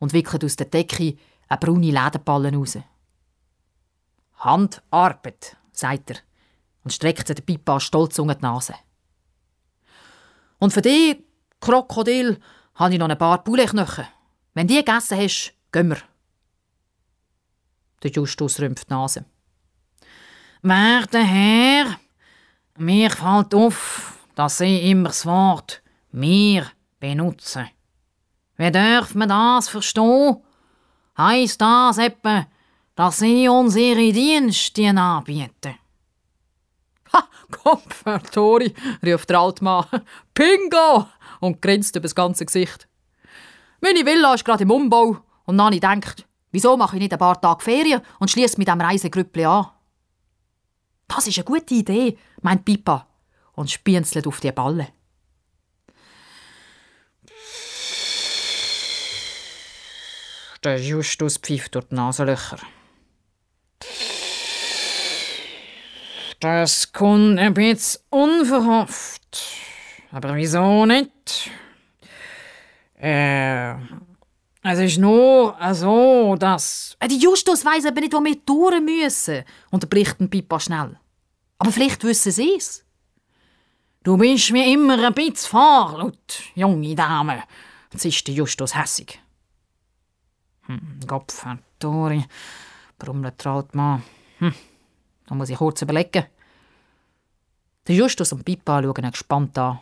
[0.00, 1.16] und wickelt aus der Decke
[1.48, 2.76] eine braune Lederballen raus.
[4.44, 6.16] Handarbeit, sagt er
[6.84, 8.74] und streckt der Pippa stolz unter die Nase.
[10.58, 11.22] Und für dich,
[11.60, 12.38] Krokodil,
[12.74, 14.06] habe ich noch ein paar Pouletknochen.
[14.52, 15.98] Wenn die gegessen hast, gehen wir.
[18.02, 19.24] Der Justus rümpft die Nase.
[20.62, 21.98] Werte Herr,
[22.78, 26.66] mir fällt auf, dass Sie immer das Wort «mir»
[27.00, 27.68] benutzen.
[28.56, 30.42] Wie darf man das verstehen?
[31.16, 32.46] Heißt das etwa,
[32.94, 35.74] dass Sie uns Ihre Dienste anbieten?
[37.12, 39.86] Ha, Kopf, Herr Tori, ruft der alte Mann.
[40.34, 41.08] Pingo!
[41.40, 42.88] und grinst über das ganze Gesicht.
[43.80, 47.40] Meine Villa ist gerade im Umbau und Nani denkt, wieso mache ich nicht ein paar
[47.40, 49.66] Tage Ferien und schließe mit dem Reisegrüppli an?
[51.06, 53.06] Das ist eine gute Idee, meint Pippa
[53.52, 54.88] und spienzelt auf die Balle.
[60.62, 62.58] Der Justus pfeift durch die Nasenlöcher.
[66.44, 69.46] Das kommt ein bisschen unverhofft.
[70.12, 71.50] Aber wieso nicht?
[73.00, 73.72] Äh,
[74.62, 76.98] es ist nur so, dass...
[77.00, 80.98] Äh, die Justus weiss eben nicht, wo wir durch müssen, unterbricht ein Pippa schnell.
[81.56, 82.84] Aber vielleicht wissen sie es.
[84.02, 87.42] Du bist wie immer ein bisschen fahrlaut, junge Dame,
[87.96, 89.18] zischt Justus hässig.
[90.66, 91.00] Hm,
[91.78, 92.22] Tori,
[92.98, 94.02] brummelt der alte Mann.
[94.40, 94.54] Hm,
[95.26, 96.26] da muss ich kurz überlegen.
[97.86, 99.80] Der Justus und Pippa schauen ihn gespannt an.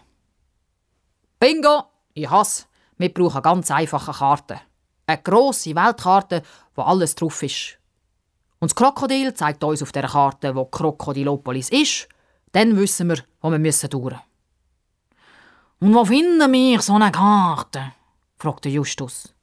[1.38, 1.84] Bingo!
[2.14, 2.66] Ich hasse.
[2.98, 4.60] Wir brauchen ganz einfache Karten.
[5.06, 6.42] Eine grosse Weltkarte,
[6.74, 7.78] wo alles drauf ist.
[8.58, 12.08] Und das Krokodil zeigt uns auf der Karte, wo Krokodilopolis ist,
[12.52, 14.16] Dann wissen wir, wo wir müssen durch.
[15.80, 17.92] Und wo finden wir so eine Karte?
[18.36, 19.34] fragte Justus.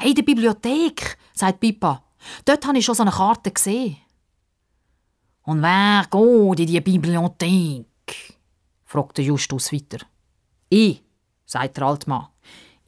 [0.00, 2.02] Hey, in der Bibliothek, sagt Pippa.
[2.44, 3.96] Dort habe ich schon so eine Karte gesehen.
[5.42, 7.86] Und wer geht in die Bibliothek?
[8.90, 10.04] Fragte Justus weiter.
[10.68, 11.04] Ich,
[11.46, 12.26] sagt der Altmann.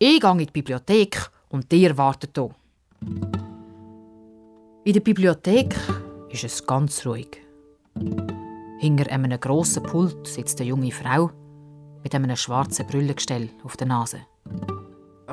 [0.01, 2.51] Ich gehe in die Bibliothek und dir wartet hier.
[4.85, 5.77] In der Bibliothek
[6.29, 7.41] ist es ganz ruhig.
[8.81, 11.31] Hinter einem grossen Pult sitzt eine junge Frau
[12.03, 14.23] mit einem schwarzen Brillengestell auf der Nase.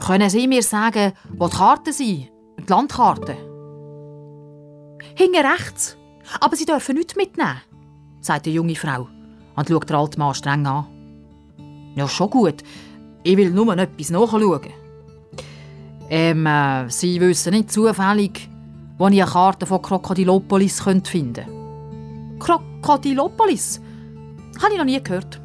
[0.06, 2.30] Können Sie mir sagen, wo die Karten sind?
[2.60, 3.36] Die Landkarte?
[5.16, 5.98] Hinter rechts.
[6.40, 7.60] Aber Sie dürfen nichts mitnehmen,
[8.22, 9.08] sagt die junge Frau
[9.60, 10.86] und schaut den alten Mann streng an.
[11.96, 12.64] Ja, schon gut.
[13.24, 14.62] Ich will nur etwas nachschauen.
[16.10, 18.50] Ähm, äh, Sie wissen nicht zufällig,
[18.98, 21.46] wo ich eine Karte von Krokodilopolis finden könnte.
[22.40, 23.82] Krokodilopolis?
[24.62, 25.42] Habe ich noch nie gehört.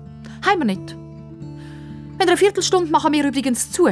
[0.47, 0.93] Haben wir nicht.
[0.93, 3.89] In einer Viertelstunde machen wir übrigens zu.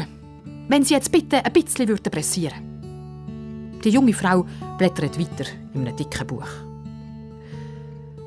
[0.69, 3.81] Wenn Sie jetzt bitte ein bisschen pressieren würden.
[3.85, 4.47] Die junge Frau
[4.79, 6.72] blättert weiter in einem dicken Buch.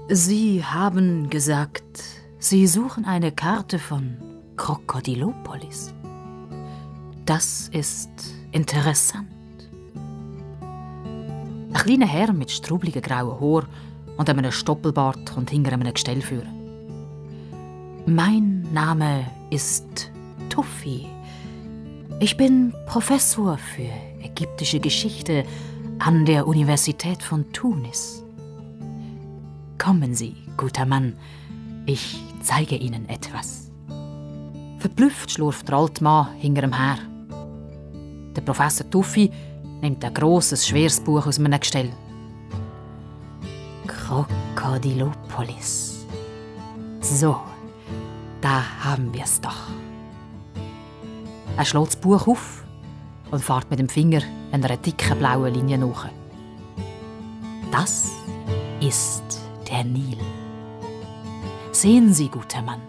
[0.07, 2.03] Sie haben gesagt,
[2.37, 4.17] Sie suchen eine Karte von
[4.55, 5.95] Krokodilopolis.
[7.25, 8.11] Das ist
[8.51, 9.27] interessant.
[10.61, 13.67] Ein kleiner Herr mit strubligen grauen Haar
[14.15, 16.53] und einem Stoppelbart kommt hinter einem Gestell führen.
[18.05, 20.11] Mein Name ist
[20.49, 21.07] Tuffy.
[22.19, 23.89] Ich bin Professor für
[24.21, 25.45] ägyptische Geschichte
[25.97, 28.24] an der Universität von Tunis.
[29.77, 31.15] Kommen Sie, guter Mann,
[31.85, 33.69] ich zeige Ihnen etwas.
[34.79, 36.97] Verblüfft schlurft der alte Mann hinter ihm her.
[38.35, 39.31] Der Professor Tuffy
[39.81, 41.91] nimmt ein grosses, schweres Buch aus einem Gestell.
[43.87, 46.05] Krokodilopolis.
[47.01, 47.37] So,
[48.41, 49.69] da haben wir es doch.
[51.57, 52.63] Er schlägt das Buch auf
[53.31, 56.09] und fährt mit dem Finger einer dicken blauen Linie nach.
[57.71, 58.11] Das
[58.81, 60.17] ist der Nil.
[61.71, 62.81] Sehen Sie, guter Mann.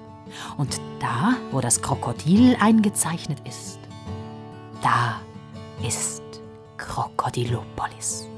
[0.57, 3.79] Und da, wo das Krokodil eingezeichnet ist,
[4.83, 5.21] da
[5.87, 6.23] ist
[6.77, 8.29] Krokodilopolis.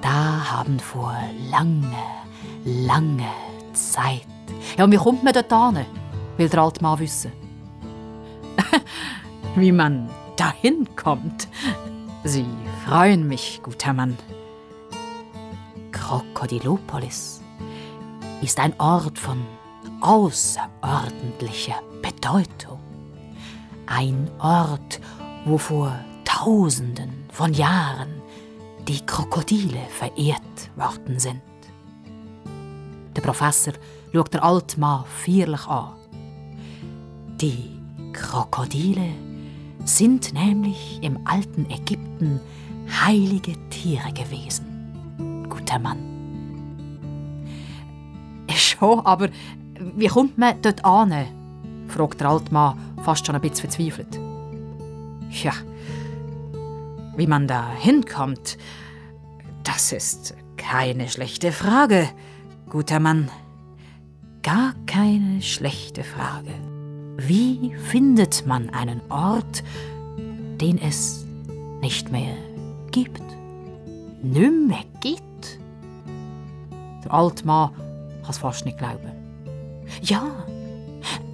[0.00, 1.16] Da haben vor
[1.50, 1.96] lange,
[2.64, 3.28] lange
[3.72, 4.26] Zeit.
[4.76, 5.86] Ja, und wie kommt man dort hin?
[6.36, 7.32] Will der alte Mann wissen.
[9.56, 11.48] wie man dahin kommt.
[12.24, 12.44] Sie
[12.84, 14.16] freuen mich, guter Mann.
[16.06, 17.40] Krokodilopolis
[18.40, 19.44] ist ein Ort von
[20.00, 22.78] außerordentlicher Bedeutung.
[23.86, 25.00] Ein Ort,
[25.46, 28.22] wo vor Tausenden von Jahren
[28.86, 31.42] die Krokodile verehrt worden sind.
[33.16, 33.72] Der Professor
[34.12, 35.94] schaut der alte Mann feierlich an.
[37.40, 37.80] Die
[38.12, 39.08] Krokodile
[39.84, 42.40] sind nämlich im alten Ägypten
[43.04, 44.65] heilige Tiere gewesen.
[45.66, 45.98] Guter Mann.
[48.54, 49.28] Schon, aber
[49.96, 51.12] wie kommt man dort an?
[51.88, 54.16] fragt der alte Mann fast schon ein bisschen verzweifelt.
[55.42, 55.52] Ja,
[57.16, 58.58] wie man da hinkommt,
[59.64, 62.08] das ist keine schlechte Frage,
[62.70, 63.28] guter Mann.
[64.44, 66.54] Gar keine schlechte Frage.
[67.16, 69.64] Wie findet man einen Ort,
[70.60, 71.26] den es
[71.80, 72.36] nicht mehr
[72.92, 73.25] gibt?
[74.22, 75.58] Nimmer gibt?
[77.04, 77.72] Der alte Mann
[78.22, 79.12] kann es fast nicht glauben.
[80.02, 80.24] Ja,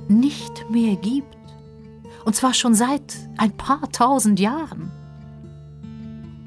[0.09, 1.37] nicht mehr gibt.
[2.25, 4.90] Und zwar schon seit ein paar tausend Jahren.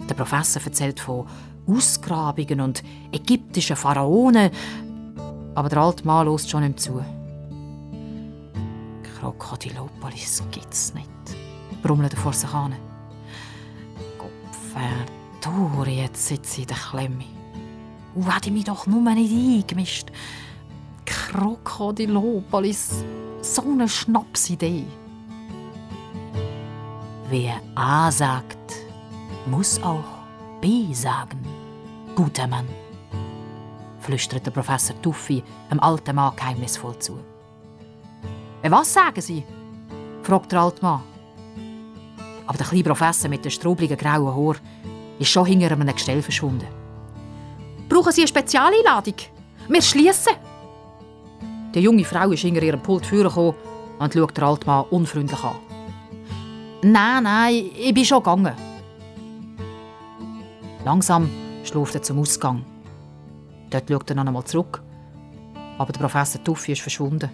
[0.07, 1.25] Der Professor erzählt von
[1.67, 4.51] Ausgrabungen und ägyptischen Pharaonen,
[5.55, 7.03] aber der alte Mann hört schon nicht zu.
[9.19, 11.09] Krokodilopolis gibt's nicht,
[11.81, 12.75] brummelt er vor sich an.
[15.45, 17.25] Gott jetzt sitze ich in der Klemme.
[18.15, 20.11] Und hätte ich mich doch nur nicht eingemischt.
[21.05, 23.05] Krokodilopolis,
[23.41, 24.85] so eine Schnapsidee.
[27.29, 28.57] Wer A sagt,
[29.45, 30.03] muss auch
[30.61, 31.39] B sagen,
[32.15, 32.67] guter Mann,
[33.99, 37.19] flüstert der Professor Tuffi dem alten Mann geheimnisvoll zu.
[38.63, 39.43] «Äh, was sagen Sie?
[40.23, 41.03] fragt der alte Mann.
[42.47, 44.55] Aber der kleine Professor mit dem strubligen grauen Haar
[45.19, 46.67] ist schon hinter einem Gestell verschwunden.
[47.89, 49.15] Brauchen Sie eine Spezialeinladung?
[49.67, 50.33] Wir schließen.
[51.73, 53.55] Die junge Frau ist hinter ihrem Pult vorgekommen
[53.99, 55.55] und schaut den alten Mann unfreundlich an.
[56.81, 58.53] Nein, nein, ich bin schon gegangen.
[60.83, 61.29] Langsam
[61.63, 62.63] schläft er zum Ausgang.
[63.69, 64.81] Dort schaut er noch einmal zurück
[65.77, 67.29] aber der Professor Tuffi ist verschwunden.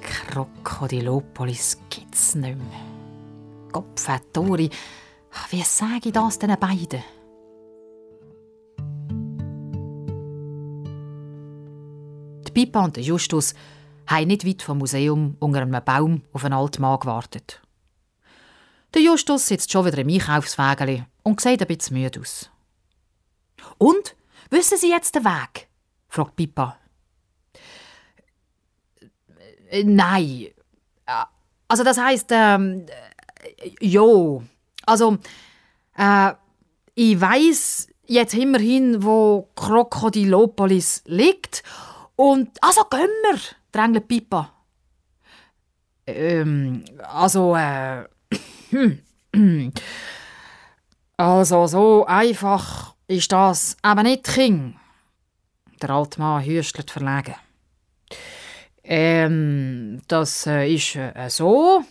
[0.00, 2.91] Krokodilopolis gibt's nicht mehr.
[3.72, 4.70] Kopfettori,
[5.50, 7.02] wie sage ich das den beiden?
[12.46, 13.54] Die Pippa und Justus
[14.06, 17.62] haben nicht weit vom Museum unter einem Baum auf einen alten Mann gewartet.
[18.94, 22.50] Der Justus sitzt schon wieder im Einkaufswägeli und sieht ein bisschen müde aus.
[23.78, 24.16] Und?
[24.50, 25.68] Wissen Sie jetzt den Weg?
[26.08, 26.76] fragt Pippa.
[29.70, 30.48] Äh, nein.
[31.68, 32.84] Also das heißt, ähm,
[33.80, 34.42] jo.
[34.86, 35.18] Also,
[35.96, 36.32] äh,
[36.94, 41.62] ich weiß jetzt immerhin, wo Krokodilopolis liegt.
[42.16, 43.38] Und, also gehen wir,
[43.72, 44.52] drängelt Pippa.
[46.06, 48.04] Ähm, also, äh,
[51.16, 54.76] also so einfach ist das aber nicht, King.
[55.80, 57.34] Der alte Mann hüstelt verlegen.
[58.84, 61.84] Ähm, das äh, ist äh, so.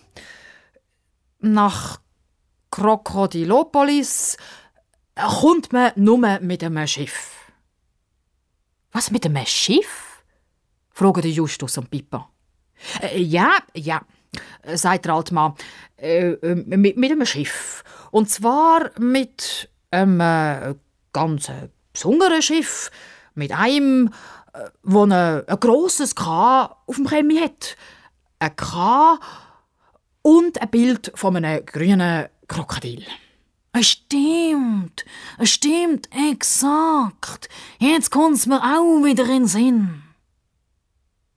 [1.42, 2.00] Nach
[2.72, 4.38] Krokodilopolis
[5.16, 7.52] äh, kommt man nur mit einem Schiff.
[8.92, 10.24] Was mit einem Schiff?
[10.92, 12.30] fragen Justus und Pippa.
[13.02, 14.02] Äh, ja, ja,
[14.74, 15.56] sagt der alte Mann.
[15.98, 17.84] Äh, äh, mit, mit einem Schiff.
[18.12, 20.76] Und zwar mit einem äh,
[21.12, 21.52] ganz
[21.92, 22.92] besonderen Schiff.
[23.34, 24.14] Mit einem
[24.84, 27.78] wo ein, ein grosses K auf dem Chemie hat.
[28.40, 29.20] Ein K
[30.22, 33.06] und ein Bild von einem grünen Krokodil.
[33.74, 35.06] Es stimmt,
[35.38, 37.48] es stimmt, exakt.
[37.80, 40.04] Jetzt kommt's mir auch wieder in den Sinn.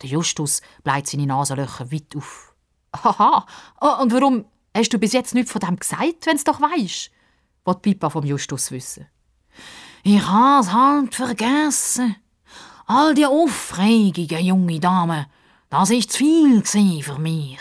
[0.02, 2.54] Der Justus bleibt seine Nasenlöcher weit auf.
[2.96, 3.46] Haha,
[3.80, 4.44] oh, und warum
[4.76, 7.10] hast du bis jetzt nichts von dem gesagt, wenn's doch weisst?
[7.64, 9.06] Wollt Pippa vom Justus wissen.
[10.02, 12.16] Ich has halt vergessen.
[12.86, 15.26] All die aufregenden junge Damen,
[15.70, 17.58] das ist zu viel für mich.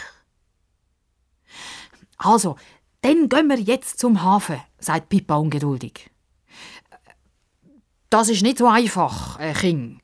[2.24, 2.56] Also,
[3.02, 6.10] dann gehen wir jetzt zum Hafen, sagt Pippa ungeduldig.
[8.10, 10.00] Das ist nicht so einfach, äh, King,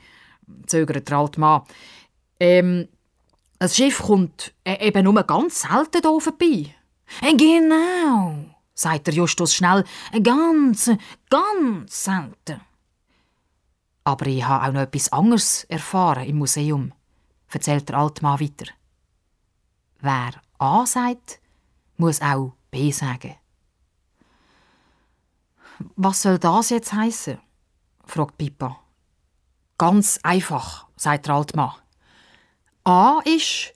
[0.65, 1.61] zögert der alte Mann.
[2.39, 2.89] Ähm,
[3.57, 6.76] das Schiff kommt äh, eben nur ganz selten hier vorbei.
[7.22, 8.36] Äh, genau,
[8.74, 9.86] sagt der Justus schnell.
[10.11, 10.91] Äh, ganz,
[11.30, 12.61] ganz selten.
[14.03, 16.93] Aber ich habe auch noch etwas anderes erfahren im Museum,
[17.47, 18.72] erzählt der alte Mann weiter.
[20.01, 21.39] Wer A sagt,
[21.99, 23.35] muss auch B sagen.
[25.95, 27.39] Was soll das jetzt heißen?
[28.05, 28.79] fragt Pippa.
[29.77, 31.73] Ganz einfach, sagt der alte Mann.
[32.83, 33.73] A ist,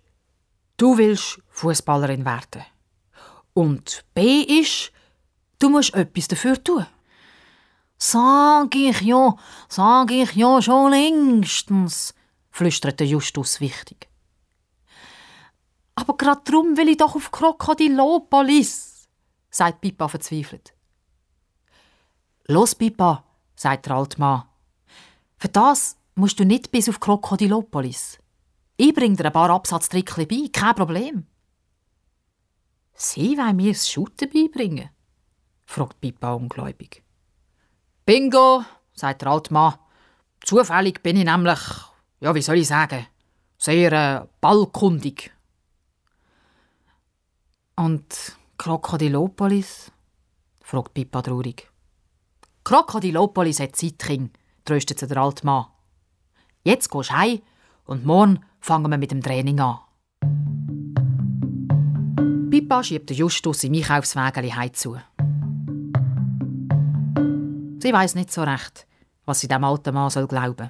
[0.77, 2.63] du willst Fußballerin werden.
[3.53, 4.91] Und B ist,
[5.59, 6.85] du musst etwas dafür tun.
[7.97, 9.35] Sag ich ja,
[9.69, 12.13] sag ich ja schon längstens,
[12.51, 14.09] flüsterte Justus wichtig.
[15.95, 19.07] Aber grad drum will ich doch auf Krokodilopolis,
[19.49, 20.73] sagt Pippa verzweifelt.
[22.47, 23.23] Los, Pippa,
[23.55, 24.43] sagt der alte Mann.
[25.37, 28.19] Für das musst du nicht bis auf Krokodilopolis.
[28.77, 31.27] Ich bring dir ein paar Absatztrickchen bei, kein Problem.
[32.93, 34.89] Sie wollen mir das Shooten beibringen?
[35.65, 37.03] fragt Pippa ungläubig.
[38.05, 38.63] Bingo,
[38.93, 39.75] sagt der alte Mann.
[40.43, 41.59] Zufällig bin ich nämlich,
[42.19, 43.07] ja, wie soll ich sagen,
[43.57, 45.31] sehr äh, ballkundig.
[47.75, 49.91] Und Krokodilopolis?
[50.61, 51.69] fragt Pippa traurig.
[52.63, 55.65] Krokodilopolis hat Zeit, Kind, tröstet sie der alte Mann.
[56.63, 57.41] Jetzt gehst du heim
[57.85, 59.79] und morgen fangen wir mit dem Training an.
[62.51, 64.97] Pippa schiebt Justus im Einkaufswägeli heimzu.
[67.79, 68.85] Sie weiß nicht so recht,
[69.25, 70.69] was sie dem alten Mann soll glauben.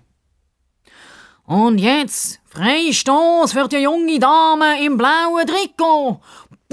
[1.43, 6.21] Und jetzt Freistoß für die junge Dame im blauen Trikot.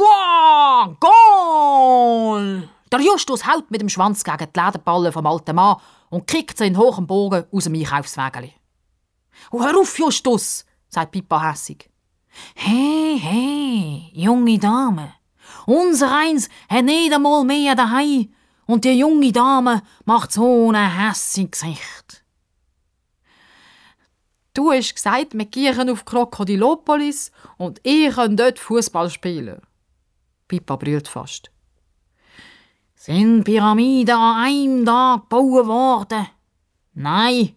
[0.01, 2.71] Boah, Goal!
[2.91, 5.77] Der Justus haut mit dem Schwanz gegen die Lederballen vom alten Mann
[6.09, 8.55] und kickt sie in hohem Bogen aus dem Einkaufswägeli.
[9.51, 11.91] Hör auf, Justus, sagt Pippa hässig.
[12.55, 15.13] Hey, hey, junge Dame,
[15.67, 18.33] unser Eins hat nicht einmal mehr daheim
[18.65, 22.25] und die junge Dame macht so ein hässiges Gesicht.
[24.55, 29.61] Du hast gesagt, wir gehen auf Krokodilopolis und ich kann dort Fußball spielen.
[30.51, 31.49] Pippa brüllt fast.
[32.97, 36.27] Sind Pyramiden an einem Tag gebaut worden?
[36.93, 37.55] Nein.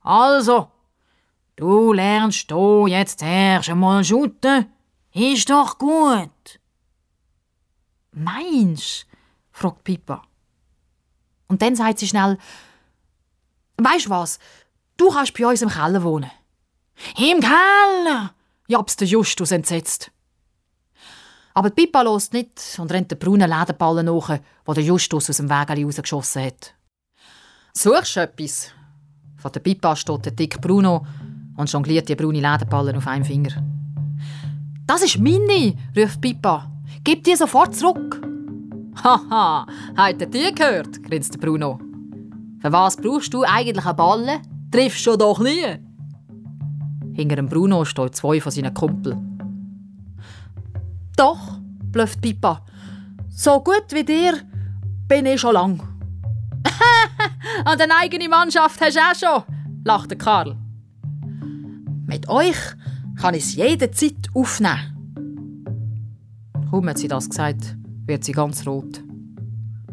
[0.00, 0.72] Also,
[1.56, 4.72] du lernst hier jetzt erst einmal schütten.
[5.12, 6.58] Ist doch gut.
[8.12, 9.06] Meinst?
[9.50, 10.22] fragt Pippa.
[11.48, 12.38] Und dann sagt sie schnell,
[13.76, 14.38] Weißt was?
[14.96, 16.30] du kannst bei uns im Keller wohnen.
[17.18, 18.34] Im Keller!
[18.68, 20.10] jabst der Justus entsetzt.
[21.54, 25.36] Aber die Pippa lost nicht und rennt den braunen Lederballen nach, wo der Justus aus
[25.36, 26.74] dem Wägeli rausgeschossen hat.
[27.74, 28.70] Suchst du etwas?
[29.36, 31.06] Von der Pippa steht der dick Bruno
[31.56, 33.62] und jongliert die braune Lederballen auf einem Finger.
[34.86, 36.70] Das ist meine, ruft Pippa.
[37.04, 38.20] Gib die sofort zurück.
[39.02, 41.02] Haha, hat er die gehört?
[41.02, 41.80] grinst Bruno.
[42.60, 44.40] Für was brauchst du eigentlich einen Ballen?
[44.70, 45.78] Triffst du doch nie.
[47.14, 49.31] Hinter dem Bruno stehen zwei von seinen Kumpeln.
[51.16, 51.58] Doch,
[51.90, 52.64] blufft Pippa.
[53.28, 54.34] So gut wie dir
[55.08, 55.80] bin ich schon lang.
[57.70, 59.54] Und eine eigene Mannschaft hast du auch schon,
[59.84, 60.56] lachte Karl.
[62.06, 62.56] Mit euch
[63.20, 64.92] kann ich es jederzeit aufnehmen.
[66.70, 69.02] Kaum hat sie das gesagt, wird sie ganz rot.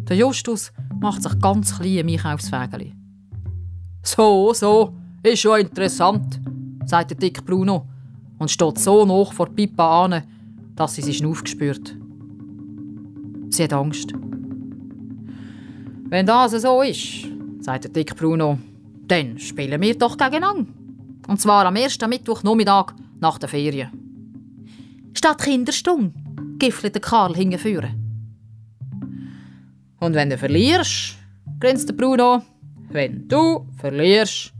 [0.10, 2.96] Der Justus macht sich ganz klein im Einkaufswägeli.
[4.02, 6.40] So, so, ist schon interessant,
[6.86, 7.86] sagt der dick Bruno
[8.38, 10.24] und steht so noch vor Pippa an,
[10.80, 11.94] dass sie sich aufgespürt.
[13.50, 14.14] Sie hat Angst.
[16.08, 17.28] Wenn das so ist,
[17.60, 18.58] sagt der dick Bruno,
[19.06, 20.72] dann spielen wir doch gegeneinander.
[21.28, 23.90] Und zwar am ersten Mittwochnachmittag nach der Ferien.
[25.14, 26.14] Statt Kinderstunde,
[26.58, 27.92] giffelte Karl hingeführen.
[30.00, 31.18] Und wenn du verlierst,
[31.60, 32.42] grinst der Bruno,
[32.90, 34.54] wenn du verlierst,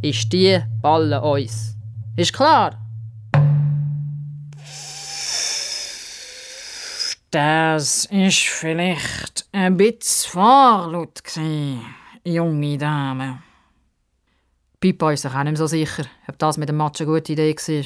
[0.00, 1.76] ist die Balle uns.
[2.16, 2.85] Ist klar?
[7.38, 11.20] Das ist vielleicht ein bisschen vorlaut
[12.24, 13.42] junge Dame.
[14.80, 17.54] Pippa ist sich auch nicht so sicher, ob das mit dem Match eine gute Idee
[17.54, 17.84] war.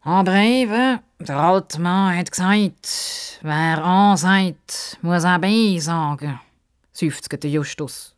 [0.00, 6.40] Aber eben, der alte Mann hat gesagt, wer A sagt, muss auch B sagen,
[6.90, 8.16] seufzt der Justus.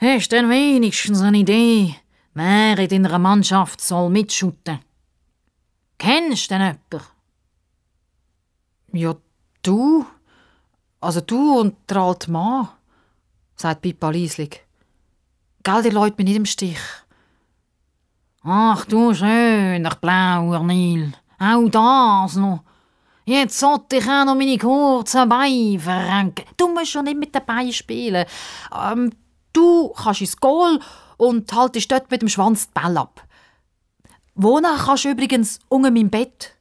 [0.00, 1.94] Hast du denn wenigstens eine Idee,
[2.34, 4.80] wer in deiner Mannschaft soll mitschuten?
[5.98, 7.19] Kennst du denn jemanden?
[8.92, 9.14] Ja,
[9.62, 10.04] du?
[11.00, 12.68] Also du und der alte Mann,
[13.56, 14.62] sagt Pippa leislich.
[15.62, 16.80] Gell, die Leute mich nicht im Stich.
[18.42, 22.64] Ach du schöner blauer Nil, auch das noch.
[23.26, 26.46] Jetzt sollte ich auch noch meine kurzen Beine verrenken.
[26.56, 28.26] Du musst schon nicht mit den Beinen spielen.
[28.74, 29.12] Ähm,
[29.52, 30.80] du kannst ins Goal
[31.16, 33.22] und haltest dort mit dem Schwanz die Ball ab.
[34.34, 36.54] Wohnen kannst du übrigens unter meinem Bett.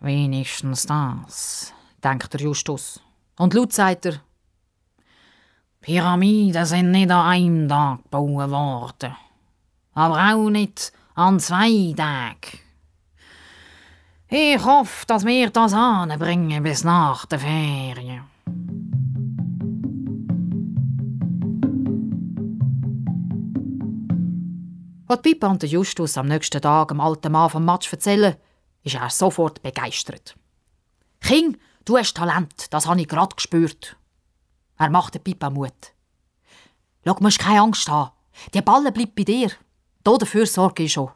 [0.00, 1.72] Wenigstens das,
[2.02, 3.00] denkt der Justus.
[3.38, 4.20] Und laut sagt er,
[5.80, 9.16] Pyramiden sind nicht an einem Tag gebaut worden
[9.94, 12.58] aber auch nicht an zwei Tagen.
[14.28, 18.22] Ich hoffe, dass wir das anbringen bis nach der Ferien.
[25.08, 28.36] Als Pippa und Justus am nächsten Tag dem alten Mann vom Match erzählen,
[28.82, 30.36] ist er sofort begeistert.
[31.20, 33.96] King, du hast Talent, das habe ich gerade gespürt.
[34.78, 35.92] Er macht der Pippa Mut.
[37.04, 38.12] Schau, du musst keine Angst haben.
[38.54, 39.50] Die Balle bleibt bei dir.
[40.02, 41.10] Dafür sorge ich schon.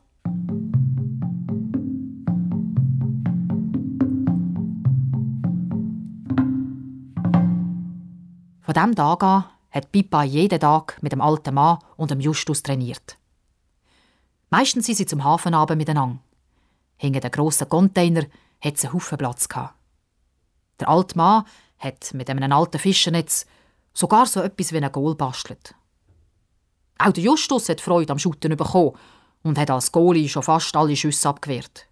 [8.61, 12.63] Von diesem Tag an hat Pippa jeden Tag mit dem alten Mann und dem Justus
[12.63, 13.19] trainiert.
[14.51, 16.19] Meistens sind sie zum Hafen miteinander.
[16.97, 18.25] Hinter den grossen Container
[18.61, 19.49] hat sie einen Haufen Platz.
[20.81, 21.45] Der alte Mann
[21.79, 23.47] hat mit einem alten Fischernetz
[23.93, 25.75] sogar so etwas wie ein Goal bastelt.
[26.99, 28.97] Auch der Justus hat Freude am Schutten bekommen
[29.43, 31.87] und hat als Goalie schon fast alle Schüsse abgewehrt.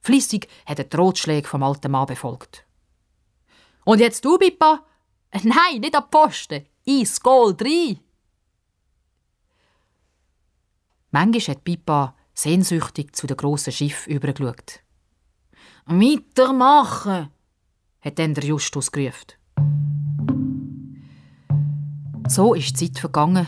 [0.00, 2.64] Flissig hat er die Rotschläge vom alten Mann befolgt.
[3.84, 4.84] Und jetzt du, Pippa?
[5.42, 6.66] Nein, nicht am Posten.
[6.84, 7.98] Ins Goal 3.
[11.10, 14.80] Manchmal hat Pippa sehnsüchtig zu dem grossen Schiff übergeschaut.
[15.86, 17.30] Weitermachen,
[18.00, 19.32] hat dann der Justus gerufen.
[22.28, 23.46] So ist die Zeit vergangen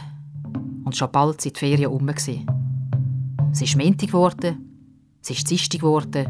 [0.84, 2.08] und schon bald sind die Ferien um.
[2.08, 6.26] Es ist Montag geworden, es ist Dienstag geworden.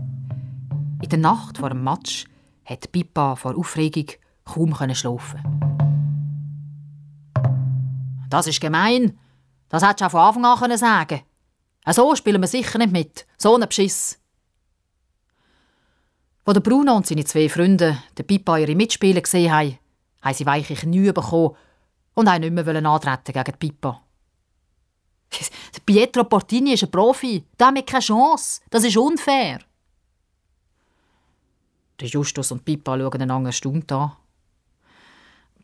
[1.03, 2.27] In der Nacht vor dem Match
[2.67, 4.07] hat Pippa vor Aufregung
[4.45, 5.41] kaum schlafen.
[8.29, 9.19] Das ist gemein.
[9.71, 11.21] Das hättest du auch von Anfang an sagen
[11.87, 13.27] So spielen wir sicher nicht mit.
[13.39, 14.19] So ein Beschiss.
[16.45, 19.79] Als der Bruno und seine zwei Freunde den Pippa ihre Mitspieler gesehen haben,
[20.23, 21.57] haben sie weiche Knie bekommen
[22.15, 24.03] und haben nicht mehr antreten gegen Pippa.
[25.87, 27.45] Pietro Portini ist ein Profi.
[27.57, 28.61] Da haben keine Chance.
[28.71, 29.61] Das ist unfair.
[32.01, 34.13] Justus und Pippa schauen einander erstaunt an.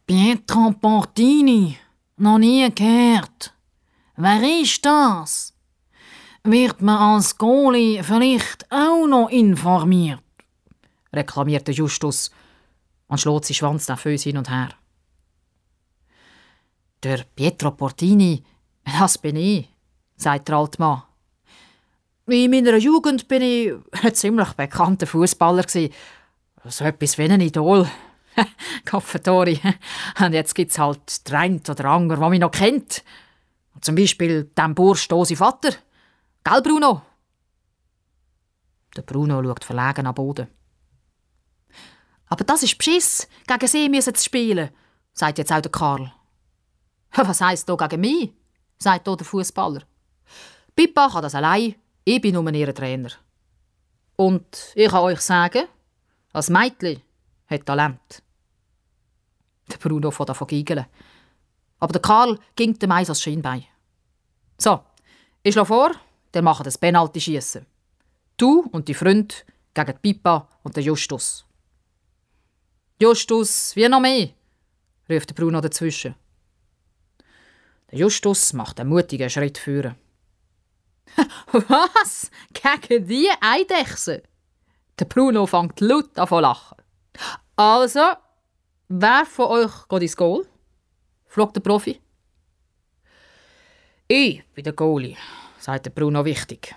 [0.07, 1.77] Pietro Portini,
[2.19, 3.53] Noch nie gehört.
[4.17, 5.56] Wer ist das?
[6.49, 10.21] Wird man als Goalie vielleicht auch noch informiert?
[11.13, 12.31] reklamierte Justus
[13.09, 14.69] und schlägt seinen Schwanz nervös hin und her.
[17.03, 18.45] Der Pietro Portini,
[18.85, 19.69] das bin ich,
[20.17, 21.03] sagt der alte Mann.
[22.27, 23.73] In meiner Jugend bin ich
[24.03, 25.65] ein ziemlich bekannter Fußballer
[26.65, 27.89] So etwas wie ein Idol.
[28.85, 29.61] Kaffetori.
[30.21, 33.03] Und jetzt gibt's halt den oder anderen, der mich noch kennt.
[33.81, 35.71] Zum Beispiel den Bursch, unseren Vater.
[36.49, 37.03] Gell, Bruno?
[38.95, 40.47] Der Bruno schaut verlegen am Boden.
[42.29, 43.27] Aber das ist Beschiss.
[43.49, 44.71] Gegen sie müssen sie spielen,
[45.13, 46.13] sagt jetzt auch der Karl.
[47.17, 48.33] Was heisst hier gegen mich?
[48.79, 49.83] sagt der Fußballer.
[50.77, 51.75] Pippa kann das allein.
[52.05, 53.11] Ich bin nur ihr Trainer.
[54.15, 55.67] Und ich kann euch sagen,
[56.33, 57.03] als Mädchen
[57.49, 58.23] hat Talent.
[59.69, 60.87] Der Bruno fährt davon giggeln.
[61.81, 63.65] Aber der Karl ging dem Eis als Schienbein.
[64.59, 64.85] So,
[65.43, 66.06] ich schlage vor,
[66.37, 67.65] der macht das Penalty schießen.
[68.37, 71.47] Du und die Freund gegen die Pippa und den Justus.
[73.01, 74.29] Justus, wie noch mehr?
[75.09, 76.15] ruft Bruno dazwischen.
[77.91, 79.97] Der Justus macht einen mutigen Schritt führen.
[81.53, 82.31] Was?
[82.53, 84.23] Gegen die Eidechse?
[84.99, 86.77] Der Bruno fängt laut an zu lachen.
[87.57, 88.13] Also,
[88.89, 90.47] wer von euch geht ins Goal?
[91.29, 91.99] fragt der Profi.
[94.07, 95.17] Ich bin der Goalie,
[95.67, 96.77] sagt der Bruno wichtig.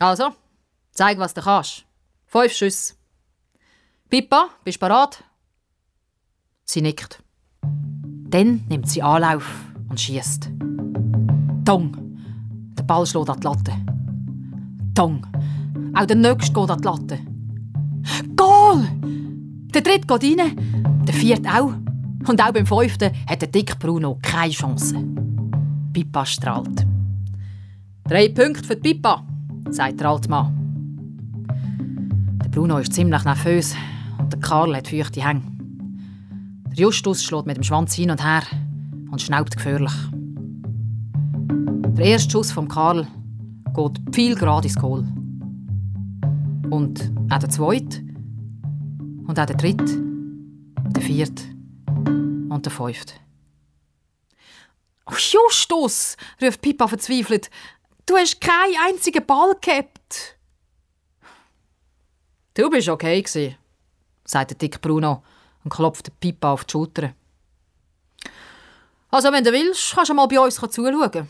[0.00, 0.30] Also,
[0.90, 1.84] zeig, was du kannst.
[2.26, 2.94] Fünf Schüsse.
[4.10, 5.22] Pippa, bist du bereit?
[6.64, 7.22] Sie nickt.
[7.62, 9.48] Dann nimmt sie Anlauf
[9.88, 10.50] und schießt.
[11.64, 11.96] Tong!
[12.76, 13.72] Der Ball schlägt an die Latte.
[14.96, 15.24] Tong!
[15.94, 17.18] Auch der nächste geht an die Latte.
[18.34, 18.88] Goal!
[19.72, 21.72] Der dritte geht rein, der vierte auch.
[22.26, 24.96] Und auch beim fünften hat der Dick Bruno keine Chance.
[25.92, 26.93] Pippa strahlt.
[28.06, 29.24] Drei Punkte für die Pippa,
[29.70, 31.46] sagt der alte Mann.
[32.44, 33.74] Der Bruno ist ziemlich nervös
[34.18, 35.40] und der Karl hat feuchte Hänge.
[36.68, 38.42] Der Justus schlägt mit dem Schwanz hin und her
[39.10, 39.94] und schnaubt gefährlich.
[41.96, 43.06] Der erste Schuss vom Karl
[43.74, 45.06] geht viel gerade ins Goal.
[46.68, 48.00] Und auch der zweite
[49.26, 50.02] und auch der dritte,
[50.94, 51.42] der vierte
[51.96, 53.14] und der fünfte.
[55.06, 57.48] Oh, Justus, ruft Pippa verzweifelt.
[58.06, 60.36] Du hast keinen einzigen Ball gehabt.
[62.52, 63.56] Du bist okay gewesen,
[64.24, 65.22] sagt der Dick Bruno
[65.64, 67.14] und klopft Pippa auf die Schulter.
[69.10, 71.28] Also, wenn du willst, kannst du mal bei uns zuschauen.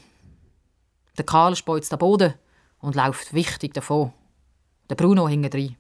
[1.16, 2.35] Der Karl speuzt den Boden
[2.81, 4.12] und läuft wichtig davon.
[4.91, 5.77] Der Bruno hinten drin.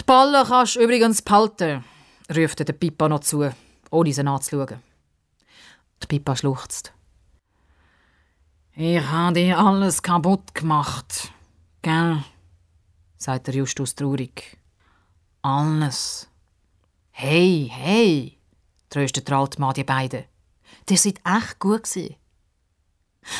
[0.00, 1.84] Die Ballen kannst du übrigens behalten,
[2.34, 3.50] ruft der Pippa noch zu,
[3.90, 4.82] ohne sie anzuschauen.
[6.02, 6.92] Die Pippa schluchzt.
[8.74, 11.30] Ich habe dir alles kaputt gemacht,
[11.82, 12.24] gell?
[13.18, 14.56] sagt der Justus traurig.
[15.42, 16.26] Alles.
[17.10, 18.38] Hey, hey,
[18.88, 20.24] tröstet der alte Mann die beiden.
[20.88, 22.16] Der seid echt gut gewesen.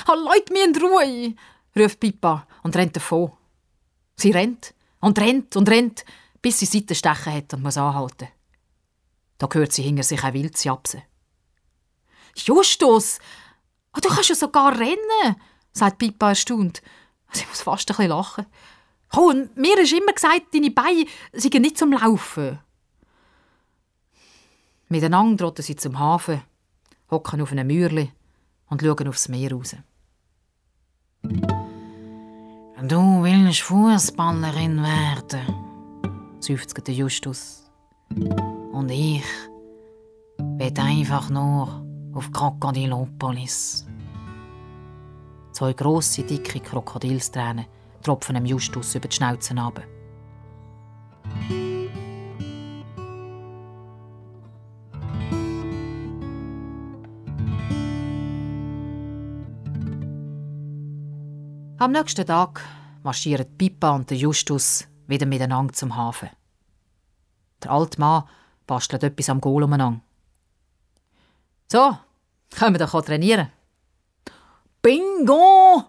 [0.07, 1.35] Oh, Leute, mir in Ruhe,
[1.77, 3.33] ruft Pippa und rennt davon.
[4.17, 6.05] Sie rennt und rennt und rennt,
[6.43, 8.29] bis sie Seitenstechen hat und muss anhalten.
[9.39, 11.03] Da hört sie hinter sich ein Wild japsen.
[12.37, 13.19] Justus,
[13.97, 15.37] oh, du kannst ja sogar rennen,
[15.73, 16.83] sagt Pippa erstaunt.
[17.33, 18.47] Sie muss fast ein bisschen lachen.
[19.15, 22.59] Oh, und mir ist immer gesagt, deine Beine seien nicht zum Laufen.
[24.89, 26.43] Miteinander trotten sie zum Hafen,
[27.11, 28.13] hocken auf einem Mürli
[28.69, 29.77] und schauen aufs Meer raus.
[31.23, 37.71] Du willst Fußballerin werden, seufzt Justus.
[38.11, 39.25] Und ich
[40.39, 43.87] will einfach nur auf Krokodilopolis.
[45.53, 47.67] Zwei grosse, dicke Krokodilstränen
[48.03, 49.83] tropfen dem Justus über die Schnauze runter.
[61.79, 62.63] Am nächsten Tag
[63.03, 66.31] marschieren Pippa und Justus wieder miteinander zum Hafen.
[67.63, 68.25] Der alte Mann
[68.67, 70.01] bastelt etwas am Goal umeinander.
[71.73, 71.97] So,
[72.51, 73.49] können wir doch trainieren.
[74.83, 75.83] Bingo!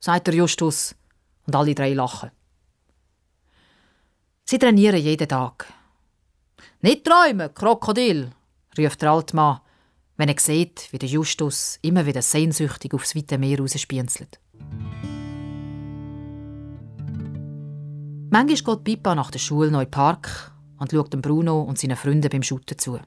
[0.00, 0.94] sagt der Justus
[1.46, 2.30] und alle drei lachen.
[4.46, 5.70] Sie trainieren jeden Tag.
[6.80, 8.30] Nicht träumen, Krokodil,
[8.78, 9.60] ruft der alte Mann,
[10.16, 14.40] wenn er sieht, wie der Justus immer wieder sehnsüchtig aufs weite Meer rausspienzelt.
[18.30, 21.98] Manchmal geht Pippa nach der Schule noch in den Park und schaut Bruno und seinen
[21.98, 22.98] Freunden beim Schutten zu.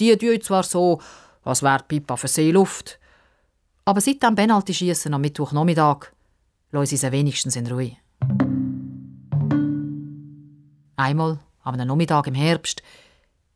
[0.00, 1.00] Die tun zwar so,
[1.44, 2.98] als wäre Pippa für Seeluft.
[3.84, 6.12] Aber seit dem Penalty-Schiessen am Mittwochnachmittag
[6.70, 7.96] lassen sie sie wenigstens in Ruhe.
[10.96, 12.82] Einmal, am Nachmittag im Herbst,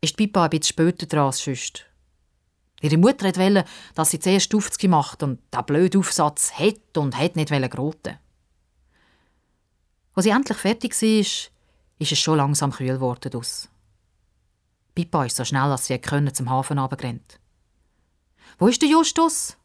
[0.01, 1.85] ist Pippa ein bisschen später dran als sonst.
[2.81, 3.63] Ihre Mutter wollte,
[3.95, 8.17] dass sie zuerst 50 macht und der blöde Aufsatz hätte und hätte nicht groten.
[10.15, 11.19] Als sie endlich fertig war,
[11.99, 13.31] ist es schon langsam kühl geworden.
[14.95, 17.39] Pippa ist so schnell, als sie können, zum Hafen runtergerannt.
[18.57, 19.57] Wo ist der Justus?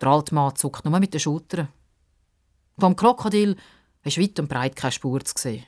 [0.00, 1.68] Der alte Mann zuckt nur mit den Schultern.
[2.78, 3.56] Vom Krokodil
[4.02, 5.64] ist weit und breit keine Spur zu sehen.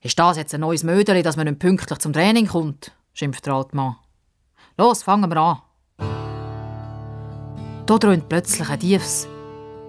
[0.00, 2.92] Ist das jetzt ein neues Mödeli, dass man nicht pünktlich zum Training kommt?
[3.12, 3.96] schimpft der alte Mann.
[4.76, 5.62] Los, fangen wir an.
[7.86, 9.28] Da dröhnt plötzlich ein tiefes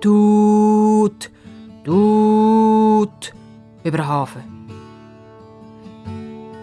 [0.01, 1.31] Tut,
[1.83, 3.33] Tut
[3.83, 4.56] über den Hafen.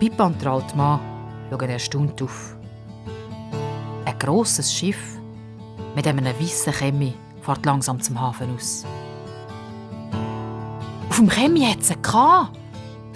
[0.04, 1.00] Pippa und der alte Mann
[1.48, 2.56] schauen erstaunt auf.
[4.04, 4.98] Ein grosses Schiff
[5.96, 8.84] mit einem weißen Chemie fährt langsam zum Hafen aus.
[11.08, 12.50] Auf dem Chemie hat es einen K,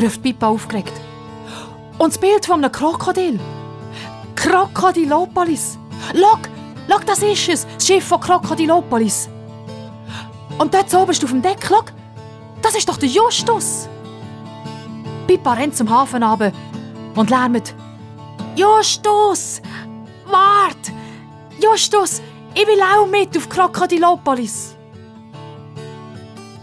[0.01, 0.95] ruft Pippa aufgeregt.
[1.99, 3.39] Und das Bild von einem Krokodil.
[4.35, 5.79] Krokodilopolis.
[6.15, 6.39] Schau,
[6.89, 9.29] schau, das ist es, das Schiff von Krokodilopolis.
[10.57, 11.83] Und dort oben auf dem Deck, schau,
[12.63, 13.91] das ist doch der Justus.
[15.27, 16.51] Pippa rennt zum Hafen runter
[17.19, 17.75] und lärmt.
[18.55, 19.61] Justus!
[20.27, 20.93] Wart!
[21.61, 22.23] Justus,
[22.55, 24.77] ich will auch mit auf Krokodilopolis.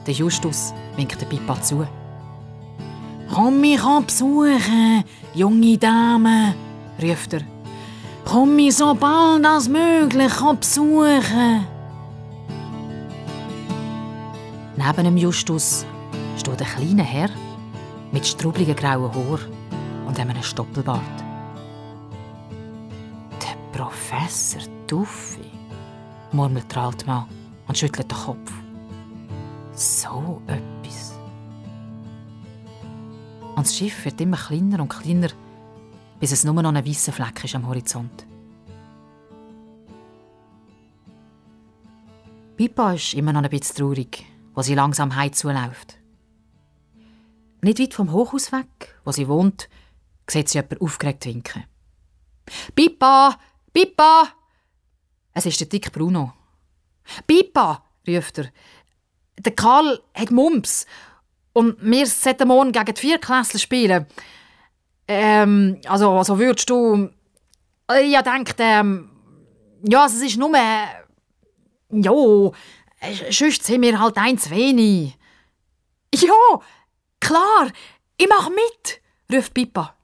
[0.08, 1.86] Der Justus winkt der Pippa zu.
[3.34, 5.04] Komm mich besuchen,
[5.34, 6.56] junge Dame,
[7.02, 7.42] ruft er.
[8.24, 11.68] Komm mich so bald als möglich besuchen.
[14.78, 15.86] Neben dem Justus
[16.38, 17.30] steht ein kleiner Herr
[18.12, 19.55] mit strubligen grauen Haar
[20.06, 21.02] und einem Stoppelbart.
[23.42, 25.52] Der Professor Duffi,
[26.32, 27.26] murmelt der alte Mann
[27.68, 28.54] und schüttelt den Kopf.
[29.74, 31.18] So etwas.
[33.56, 35.30] Und das Schiff wird immer kleiner und kleiner
[36.20, 38.26] bis es nur noch ein weißer Fleck ist am Horizont.
[42.58, 45.98] Pippa ist immer noch ein bisschen traurig, wo sie langsam heim zuläuft.
[47.62, 49.68] Nicht weit vom Hochhaus weg, wo sie wohnt,
[50.30, 51.66] sieht sie jemand aufgeregt winken.
[52.76, 53.38] «Pippa!
[53.74, 54.30] Pippa!»
[55.34, 56.34] Es ist der dick Bruno.
[57.28, 58.52] «Pippa!» ruft er.
[59.40, 60.86] «Der Karl hat Mumps
[61.54, 64.06] und wir sollten morgen gegen die Vierklässler spielen.
[65.08, 67.10] Ähm, also, also würdest du.
[67.90, 69.10] Äh, ich denke, ähm,
[69.84, 70.54] ja, es ist nur.
[70.54, 70.86] Äh,
[71.92, 72.52] ja,
[73.30, 75.18] sonst sind wir halt eins wenig.
[76.14, 76.60] Ja,
[77.20, 77.72] klar,
[78.18, 79.02] ich mach mit,
[79.32, 79.95] ruft Pippa.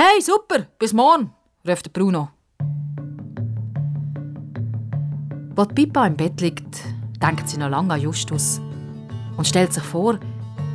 [0.00, 1.32] Hey, super, bis morgen,
[1.66, 2.28] ruft Bruno.
[5.56, 6.84] Als Pippa im Bett liegt,
[7.20, 8.60] denkt sie noch lange an Justus
[9.36, 10.20] und stellt sich vor,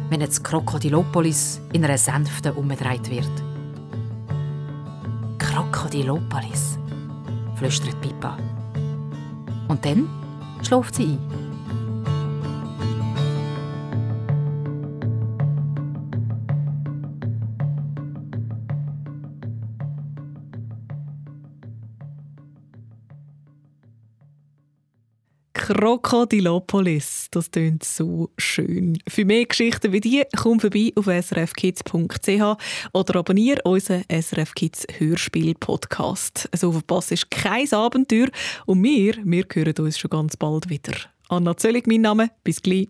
[0.09, 3.32] wenn jetzt Krokodilopolis in einer Sänfte umgedreht wird.
[5.39, 6.78] Krokodilopolis,
[7.55, 8.38] flüstert Pippa.
[9.69, 10.09] Und dann
[10.63, 11.43] schläft sie ein.
[25.74, 27.30] Krokodilopolis.
[27.32, 28.99] Das klingt so schön.
[29.07, 32.57] Für mehr Geschichten wie die, komm vorbei auf srfkids.ch
[32.93, 36.47] oder abonniere unseren SRF Kids Hörspiel Podcast.
[36.55, 38.28] So verpasst ist kein Abenteuer
[38.67, 40.93] und wir, wir hören uns schon ganz bald wieder.
[41.30, 42.30] Anna Zöllig, mein Name.
[42.43, 42.89] Bis gleich.